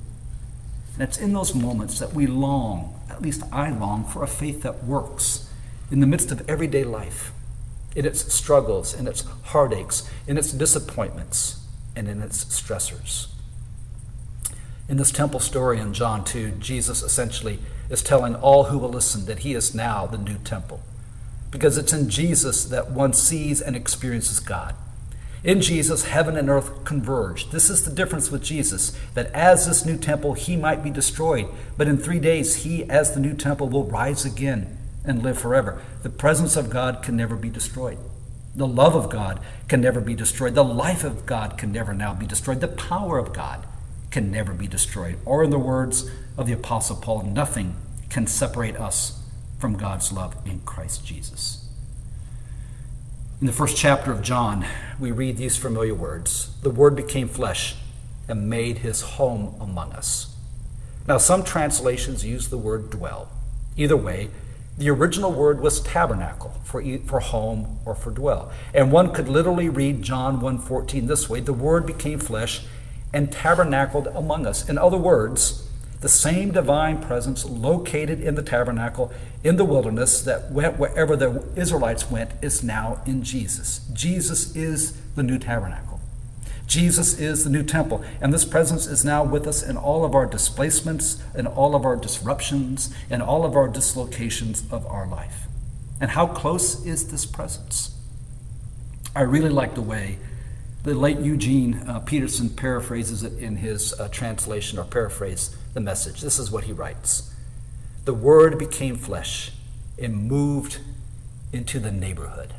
And 0.93 1.03
it's 1.03 1.17
in 1.17 1.33
those 1.33 1.53
moments 1.53 1.99
that 1.99 2.13
we 2.13 2.27
long, 2.27 2.97
at 3.09 3.21
least 3.21 3.43
I 3.51 3.69
long, 3.69 4.05
for 4.05 4.23
a 4.23 4.27
faith 4.27 4.61
that 4.61 4.85
works 4.85 5.51
in 5.91 5.99
the 5.99 6.07
midst 6.07 6.31
of 6.31 6.49
everyday 6.49 6.85
life, 6.85 7.33
in 7.97 8.05
its 8.05 8.33
struggles, 8.33 8.93
in 8.93 9.09
its 9.09 9.25
heartaches, 9.47 10.09
in 10.25 10.37
its 10.37 10.53
disappointments, 10.53 11.59
and 11.97 12.07
in 12.07 12.21
its 12.21 12.45
stressors. 12.45 13.27
In 14.91 14.97
this 14.97 15.09
temple 15.09 15.39
story 15.39 15.79
in 15.79 15.93
John 15.93 16.25
2, 16.25 16.55
Jesus 16.59 17.01
essentially 17.01 17.59
is 17.89 18.03
telling 18.03 18.35
all 18.35 18.65
who 18.65 18.77
will 18.77 18.89
listen 18.89 19.23
that 19.23 19.39
he 19.39 19.53
is 19.53 19.73
now 19.73 20.05
the 20.05 20.17
new 20.17 20.37
temple. 20.39 20.81
Because 21.49 21.77
it's 21.77 21.93
in 21.93 22.09
Jesus 22.09 22.65
that 22.65 22.91
one 22.91 23.13
sees 23.13 23.61
and 23.61 23.73
experiences 23.73 24.41
God. 24.41 24.75
In 25.45 25.61
Jesus, 25.61 26.03
heaven 26.03 26.35
and 26.35 26.49
earth 26.49 26.83
converge. 26.83 27.51
This 27.51 27.69
is 27.69 27.85
the 27.85 27.95
difference 27.95 28.31
with 28.31 28.43
Jesus, 28.43 28.91
that 29.13 29.27
as 29.27 29.65
this 29.65 29.85
new 29.85 29.95
temple, 29.95 30.33
he 30.33 30.57
might 30.57 30.83
be 30.83 30.89
destroyed, 30.89 31.47
but 31.77 31.87
in 31.87 31.97
three 31.97 32.19
days, 32.19 32.63
he, 32.63 32.83
as 32.89 33.13
the 33.13 33.21
new 33.21 33.33
temple, 33.33 33.69
will 33.69 33.85
rise 33.85 34.25
again 34.25 34.77
and 35.05 35.23
live 35.23 35.39
forever. 35.39 35.81
The 36.03 36.09
presence 36.09 36.57
of 36.57 36.69
God 36.69 37.01
can 37.01 37.15
never 37.15 37.37
be 37.37 37.49
destroyed. 37.49 37.97
The 38.57 38.67
love 38.67 38.95
of 38.95 39.09
God 39.09 39.39
can 39.69 39.79
never 39.79 40.01
be 40.01 40.15
destroyed. 40.15 40.53
The 40.53 40.65
life 40.65 41.05
of 41.05 41.25
God 41.25 41.57
can 41.57 41.71
never 41.71 41.93
now 41.93 42.13
be 42.13 42.27
destroyed. 42.27 42.59
The 42.59 42.67
power 42.67 43.17
of 43.17 43.31
God 43.31 43.65
can 44.11 44.29
never 44.29 44.53
be 44.53 44.67
destroyed. 44.67 45.17
Or, 45.25 45.43
in 45.43 45.49
the 45.49 45.57
words 45.57 46.09
of 46.37 46.45
the 46.45 46.53
Apostle 46.53 46.97
Paul, 46.97 47.23
nothing 47.23 47.75
can 48.09 48.27
separate 48.27 48.75
us 48.75 49.23
from 49.57 49.77
God's 49.77 50.11
love 50.11 50.35
in 50.45 50.59
Christ 50.61 51.05
Jesus. 51.05 51.67
In 53.39 53.47
the 53.47 53.53
first 53.53 53.75
chapter 53.75 54.11
of 54.11 54.21
John, 54.21 54.65
we 54.99 55.11
read 55.11 55.37
these 55.37 55.57
familiar 55.57 55.95
words 55.95 56.55
The 56.61 56.69
Word 56.69 56.95
became 56.95 57.27
flesh 57.27 57.75
and 58.27 58.49
made 58.49 58.79
his 58.79 59.01
home 59.01 59.55
among 59.59 59.93
us. 59.93 60.35
Now, 61.07 61.17
some 61.17 61.43
translations 61.43 62.23
use 62.23 62.49
the 62.49 62.57
word 62.57 62.89
dwell. 62.91 63.29
Either 63.75 63.97
way, 63.97 64.29
the 64.77 64.89
original 64.89 65.31
word 65.31 65.59
was 65.59 65.81
tabernacle 65.81 66.55
for, 66.63 66.83
for 67.05 67.19
home 67.19 67.79
or 67.85 67.95
for 67.95 68.11
dwell. 68.11 68.51
And 68.73 68.91
one 68.91 69.11
could 69.11 69.27
literally 69.27 69.69
read 69.69 70.01
John 70.01 70.39
1:14 70.39 71.07
this 71.07 71.29
way, 71.29 71.39
the 71.39 71.53
word 71.53 71.85
became 71.85 72.19
flesh 72.19 72.61
and 73.13 73.31
tabernacled 73.31 74.07
among 74.07 74.45
us. 74.45 74.67
In 74.67 74.77
other 74.77 74.97
words, 74.97 75.67
the 76.01 76.09
same 76.09 76.51
divine 76.51 76.99
presence 76.99 77.45
located 77.45 78.21
in 78.21 78.35
the 78.35 78.41
tabernacle 78.41 79.11
in 79.43 79.57
the 79.57 79.65
wilderness 79.65 80.21
that 80.21 80.51
went 80.51 80.79
wherever 80.79 81.15
the 81.15 81.43
Israelites 81.55 82.09
went 82.09 82.31
is 82.41 82.63
now 82.63 83.01
in 83.05 83.23
Jesus. 83.23 83.81
Jesus 83.93 84.55
is 84.55 84.99
the 85.15 85.23
new 85.23 85.37
tabernacle. 85.37 85.99
Jesus 86.65 87.19
is 87.19 87.43
the 87.43 87.49
new 87.49 87.63
temple, 87.63 88.03
and 88.21 88.33
this 88.33 88.45
presence 88.45 88.87
is 88.87 89.03
now 89.03 89.23
with 89.23 89.45
us 89.45 89.61
in 89.61 89.75
all 89.75 90.05
of 90.05 90.15
our 90.15 90.25
displacements, 90.25 91.21
in 91.35 91.45
all 91.45 91.75
of 91.75 91.85
our 91.85 91.97
disruptions, 91.97 92.95
in 93.09 93.21
all 93.21 93.43
of 93.43 93.55
our 93.55 93.67
dislocations 93.67 94.63
of 94.71 94.85
our 94.87 95.05
life. 95.05 95.47
And 95.99 96.11
how 96.11 96.27
close 96.27 96.85
is 96.85 97.09
this 97.09 97.25
presence? 97.25 97.95
I 99.13 99.21
really 99.23 99.49
like 99.49 99.75
the 99.75 99.81
way 99.81 100.17
the 100.83 100.95
late 100.95 101.19
Eugene 101.19 101.75
uh, 101.87 101.99
Peterson 101.99 102.49
paraphrases 102.49 103.23
it 103.23 103.37
in 103.37 103.57
his 103.57 103.99
uh, 103.99 104.07
translation 104.07 104.79
or 104.79 104.83
paraphrase 104.83 105.55
the 105.73 105.79
message. 105.79 106.21
This 106.21 106.39
is 106.39 106.49
what 106.51 106.63
he 106.63 106.73
writes 106.73 107.33
The 108.05 108.13
Word 108.13 108.57
became 108.57 108.95
flesh 108.95 109.51
and 109.99 110.27
moved 110.27 110.79
into 111.53 111.79
the 111.79 111.91
neighborhood. 111.91 112.55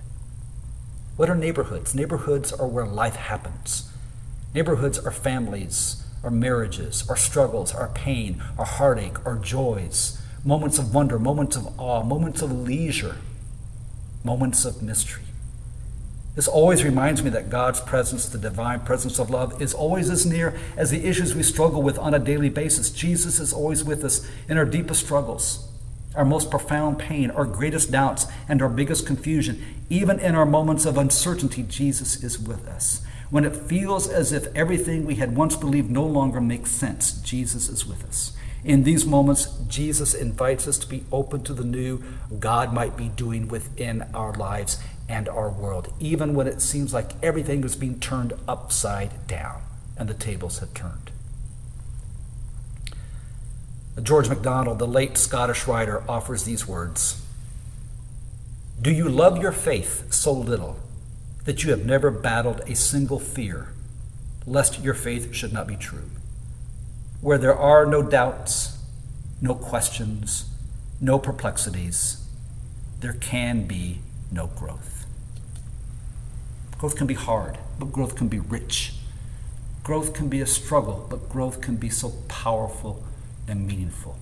What 1.17 1.29
are 1.29 1.35
neighborhoods? 1.35 1.95
Neighborhoods 1.95 2.53
are 2.53 2.69
where 2.69 2.87
life 2.87 3.17
happens. 3.17 3.91
Neighborhoods 4.55 4.99
are 4.99 5.11
families, 5.11 6.05
our 6.23 6.31
marriages, 6.31 7.09
our 7.09 7.17
struggles, 7.17 7.75
our 7.75 7.89
pain, 7.89 8.43
our 8.57 8.65
heartache, 8.65 9.25
our 9.27 9.37
joys, 9.37 10.23
moments 10.45 10.79
of 10.79 10.95
wonder, 10.95 11.19
moments 11.19 11.57
of 11.57 11.79
awe, 11.81 12.05
moments 12.05 12.41
of 12.41 12.53
leisure, 12.53 13.17
moments 14.23 14.65
of 14.65 14.81
mystery. 14.81 15.25
This 16.35 16.49
always 16.49 16.83
reminds 16.83 17.23
me 17.23 17.29
that 17.31 17.51
God's 17.51 17.81
presence, 17.81 18.27
the 18.27 18.39
divine 18.39 18.81
presence 18.81 19.19
of 19.19 19.29
love, 19.29 19.61
is 19.61 19.75
always 19.75 20.09
as 20.09 20.25
near 20.25 20.59
as 20.79 20.91
the 20.91 21.05
issues 21.05 21.35
we 21.35 21.43
struggle 21.43 21.83
with 21.83 21.99
on 21.99 22.15
a 22.15 22.19
daily 22.19 22.49
basis. 22.49 22.91
Jesus 22.91 23.39
is 23.39 23.53
always 23.53 23.85
with 23.85 24.03
us 24.03 24.27
in 24.49 24.57
our 24.57 24.65
deepest 24.65 25.05
struggles, 25.05 25.69
our 26.15 26.25
most 26.25 26.51
profound 26.51 26.99
pain, 26.99 27.31
our 27.31 27.45
greatest 27.45 27.91
doubts, 27.91 28.27
and 28.49 28.63
our 28.63 28.71
biggest 28.71 29.07
confusion. 29.07 29.63
Even 29.91 30.19
in 30.19 30.35
our 30.35 30.47
moments 30.47 30.87
of 30.87 30.97
uncertainty, 30.97 31.65
Jesus 31.65 32.25
is 32.25 32.39
with 32.39 32.67
us. 32.67 33.05
When 33.29 33.45
it 33.45 33.55
feels 33.55 34.09
as 34.09 34.33
if 34.33 34.55
everything 34.55 35.05
we 35.05 35.17
had 35.17 35.37
once 35.37 35.57
believed 35.57 35.91
no 35.91 36.05
longer 36.05 36.41
makes 36.41 36.71
sense, 36.71 37.13
Jesus 37.21 37.69
is 37.69 37.87
with 37.87 38.05
us. 38.05 38.33
In 38.65 38.85
these 38.85 39.05
moments, 39.05 39.47
Jesus 39.67 40.15
invites 40.15 40.69
us 40.69 40.79
to 40.79 40.87
be 40.87 41.05
open 41.11 41.43
to 41.45 41.53
the 41.53 41.65
new 41.65 42.03
God 42.39 42.73
might 42.73 42.97
be 42.97 43.09
doing 43.09 43.49
within 43.49 44.03
our 44.15 44.33
lives 44.35 44.79
and 45.13 45.29
our 45.29 45.51
world, 45.51 45.93
even 46.01 46.35
when 46.35 46.47
it 46.47 46.63
seems 46.63 46.95
like 46.95 47.13
everything 47.23 47.63
is 47.65 47.77
being 47.77 48.01
turned 48.01 48.33
upside 48.49 49.27
down 49.27 49.61
and 49.99 50.09
the 50.09 50.15
tables 50.15 50.61
have 50.61 50.73
turned. 50.73 51.11
George 54.03 54.31
MacDonald, 54.31 54.79
the 54.79 54.87
late 54.87 55.19
Scottish 55.19 55.67
writer, 55.67 56.03
offers 56.09 56.45
these 56.45 56.67
words 56.67 57.23
Do 58.81 58.91
you 58.91 59.07
love 59.07 59.37
your 59.37 59.53
faith 59.53 60.11
so 60.11 60.33
little 60.33 60.79
that 61.45 61.63
you 61.63 61.73
have 61.73 61.85
never 61.85 62.11
battled 62.11 62.63
a 62.67 62.75
single 62.75 63.19
fear, 63.19 63.69
lest 64.47 64.81
your 64.81 64.95
faith 64.95 65.35
should 65.35 65.53
not 65.53 65.67
be 65.67 65.77
true? 65.77 66.09
Where 67.21 67.37
there 67.37 67.55
are 67.55 67.85
no 67.85 68.03
doubts, 68.03 68.79
no 69.43 69.55
questions, 69.55 70.47
no 71.03 71.19
perplexities, 71.19 72.27
there 73.01 73.13
can 73.13 73.67
be 73.67 73.99
no 74.31 74.47
growth. 74.47 75.02
Growth 76.83 76.97
can 76.97 77.07
be 77.07 77.15
hard, 77.15 77.59
but 77.79 77.93
growth 77.93 78.17
can 78.17 78.27
be 78.27 78.41
rich. 78.41 78.95
Growth 79.85 80.13
can 80.15 80.29
be 80.29 80.41
a 80.41 80.47
struggle, 80.47 81.07
but 81.09 81.29
growth 81.29 81.61
can 81.61 81.77
be 81.77 81.89
so 81.89 82.11
powerful 82.27 83.05
and 83.47 83.69
meaningful. 83.69 84.19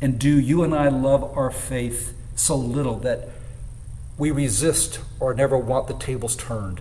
And 0.00 0.18
do 0.18 0.40
you 0.40 0.62
and 0.62 0.74
I 0.74 0.88
love 0.88 1.36
our 1.36 1.50
faith 1.50 2.16
so 2.34 2.56
little 2.56 2.98
that 3.00 3.28
we 4.16 4.30
resist 4.30 5.00
or 5.20 5.34
never 5.34 5.58
want 5.58 5.88
the 5.88 5.92
tables 5.92 6.36
turned, 6.36 6.80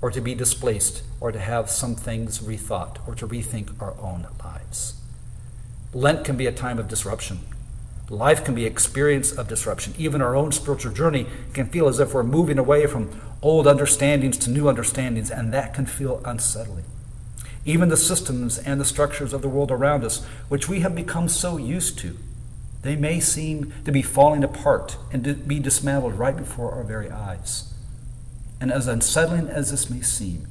or 0.00 0.10
to 0.10 0.22
be 0.22 0.34
displaced, 0.34 1.02
or 1.20 1.30
to 1.30 1.38
have 1.38 1.68
some 1.68 1.94
things 1.94 2.38
rethought, 2.38 2.96
or 3.06 3.14
to 3.16 3.28
rethink 3.28 3.82
our 3.82 3.92
own 4.00 4.28
lives? 4.42 4.94
Lent 5.92 6.24
can 6.24 6.38
be 6.38 6.46
a 6.46 6.52
time 6.52 6.78
of 6.78 6.88
disruption 6.88 7.40
Life 8.08 8.44
can 8.44 8.54
be 8.54 8.64
experience 8.64 9.32
of 9.32 9.48
disruption. 9.48 9.94
Even 9.98 10.22
our 10.22 10.36
own 10.36 10.52
spiritual 10.52 10.92
journey 10.92 11.26
can 11.52 11.66
feel 11.66 11.88
as 11.88 11.98
if 11.98 12.14
we're 12.14 12.22
moving 12.22 12.58
away 12.58 12.86
from 12.86 13.20
old 13.42 13.66
understandings 13.66 14.38
to 14.38 14.50
new 14.50 14.68
understandings, 14.68 15.30
and 15.30 15.52
that 15.52 15.74
can 15.74 15.86
feel 15.86 16.22
unsettling. 16.24 16.84
Even 17.64 17.88
the 17.88 17.96
systems 17.96 18.58
and 18.58 18.80
the 18.80 18.84
structures 18.84 19.32
of 19.32 19.42
the 19.42 19.48
world 19.48 19.72
around 19.72 20.04
us, 20.04 20.24
which 20.48 20.68
we 20.68 20.80
have 20.80 20.94
become 20.94 21.28
so 21.28 21.56
used 21.56 21.98
to, 21.98 22.16
They 22.86 22.94
may 22.94 23.18
seem 23.18 23.72
to 23.84 23.90
be 23.90 24.00
falling 24.00 24.44
apart 24.44 24.96
and 25.12 25.24
to 25.24 25.34
be 25.34 25.58
dismantled 25.58 26.14
right 26.14 26.36
before 26.36 26.70
our 26.70 26.84
very 26.84 27.10
eyes. 27.10 27.74
And 28.60 28.70
as 28.70 28.86
unsettling 28.86 29.48
as 29.48 29.72
this 29.72 29.90
may 29.90 30.02
seem, 30.02 30.46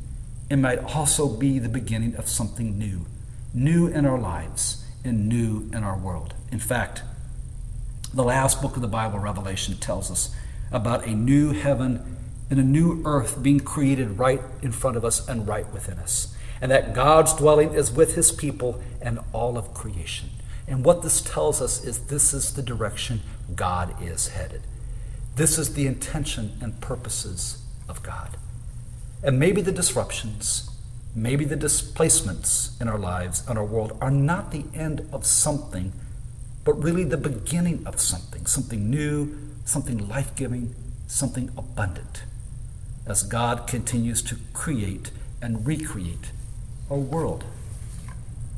it 0.49 0.57
might 0.57 0.79
also 0.79 1.29
be 1.29 1.59
the 1.59 1.69
beginning 1.69 2.13
of 2.17 2.27
something 2.27 2.77
new, 2.77 3.05
new 3.53 3.87
in 3.87 4.05
our 4.05 4.19
lives 4.19 4.83
and 5.05 5.29
new 5.29 5.69
in 5.71 5.85
our 5.85 5.97
world. 5.97 6.33
In 6.51 6.59
fact, 6.59 7.03
the 8.15 8.23
last 8.23 8.61
book 8.61 8.77
of 8.77 8.81
the 8.81 8.87
Bible, 8.87 9.19
Revelation, 9.19 9.75
tells 9.75 10.09
us 10.09 10.33
about 10.71 11.05
a 11.05 11.11
new 11.11 11.51
heaven 11.51 12.17
and 12.49 12.59
a 12.59 12.63
new 12.63 13.01
earth 13.03 13.43
being 13.43 13.59
created 13.59 14.17
right 14.17 14.41
in 14.61 14.71
front 14.71 14.95
of 14.95 15.03
us 15.03 15.27
and 15.27 15.45
right 15.45 15.71
within 15.73 15.99
us. 15.99 16.33
And 16.61 16.71
that 16.71 16.93
God's 16.93 17.33
dwelling 17.33 17.73
is 17.73 17.91
with 17.91 18.15
his 18.15 18.31
people 18.31 18.81
and 19.01 19.19
all 19.33 19.57
of 19.57 19.73
creation. 19.73 20.29
And 20.65 20.85
what 20.85 21.01
this 21.01 21.19
tells 21.19 21.61
us 21.61 21.83
is 21.83 22.07
this 22.07 22.33
is 22.33 22.53
the 22.53 22.61
direction 22.61 23.21
God 23.53 24.01
is 24.01 24.29
headed. 24.29 24.61
This 25.35 25.57
is 25.57 25.73
the 25.73 25.85
intention 25.85 26.57
and 26.61 26.79
purposes 26.79 27.61
of 27.89 28.01
God. 28.01 28.37
And 29.21 29.37
maybe 29.37 29.61
the 29.61 29.73
disruptions, 29.73 30.69
maybe 31.13 31.43
the 31.43 31.57
displacements 31.57 32.77
in 32.79 32.87
our 32.87 32.97
lives 32.97 33.43
and 33.49 33.57
our 33.57 33.65
world 33.65 33.97
are 33.99 34.11
not 34.11 34.51
the 34.51 34.63
end 34.73 35.07
of 35.11 35.25
something, 35.25 35.91
but 36.65 36.73
really 36.83 37.03
the 37.03 37.15
beginning 37.15 37.85
of 37.85 38.01
something, 38.01 38.45
something 38.45 38.89
new, 38.89 39.37
something 39.63 40.09
life 40.09 40.35
giving, 40.35 40.75
something 41.07 41.51
abundant, 41.55 42.23
as 43.05 43.23
God 43.23 43.67
continues 43.67 44.21
to 44.23 44.37
create 44.51 45.11
and 45.41 45.65
recreate 45.65 46.31
our 46.89 46.97
world 46.97 47.43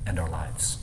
and 0.06 0.18
our 0.18 0.30
lives. 0.30 0.80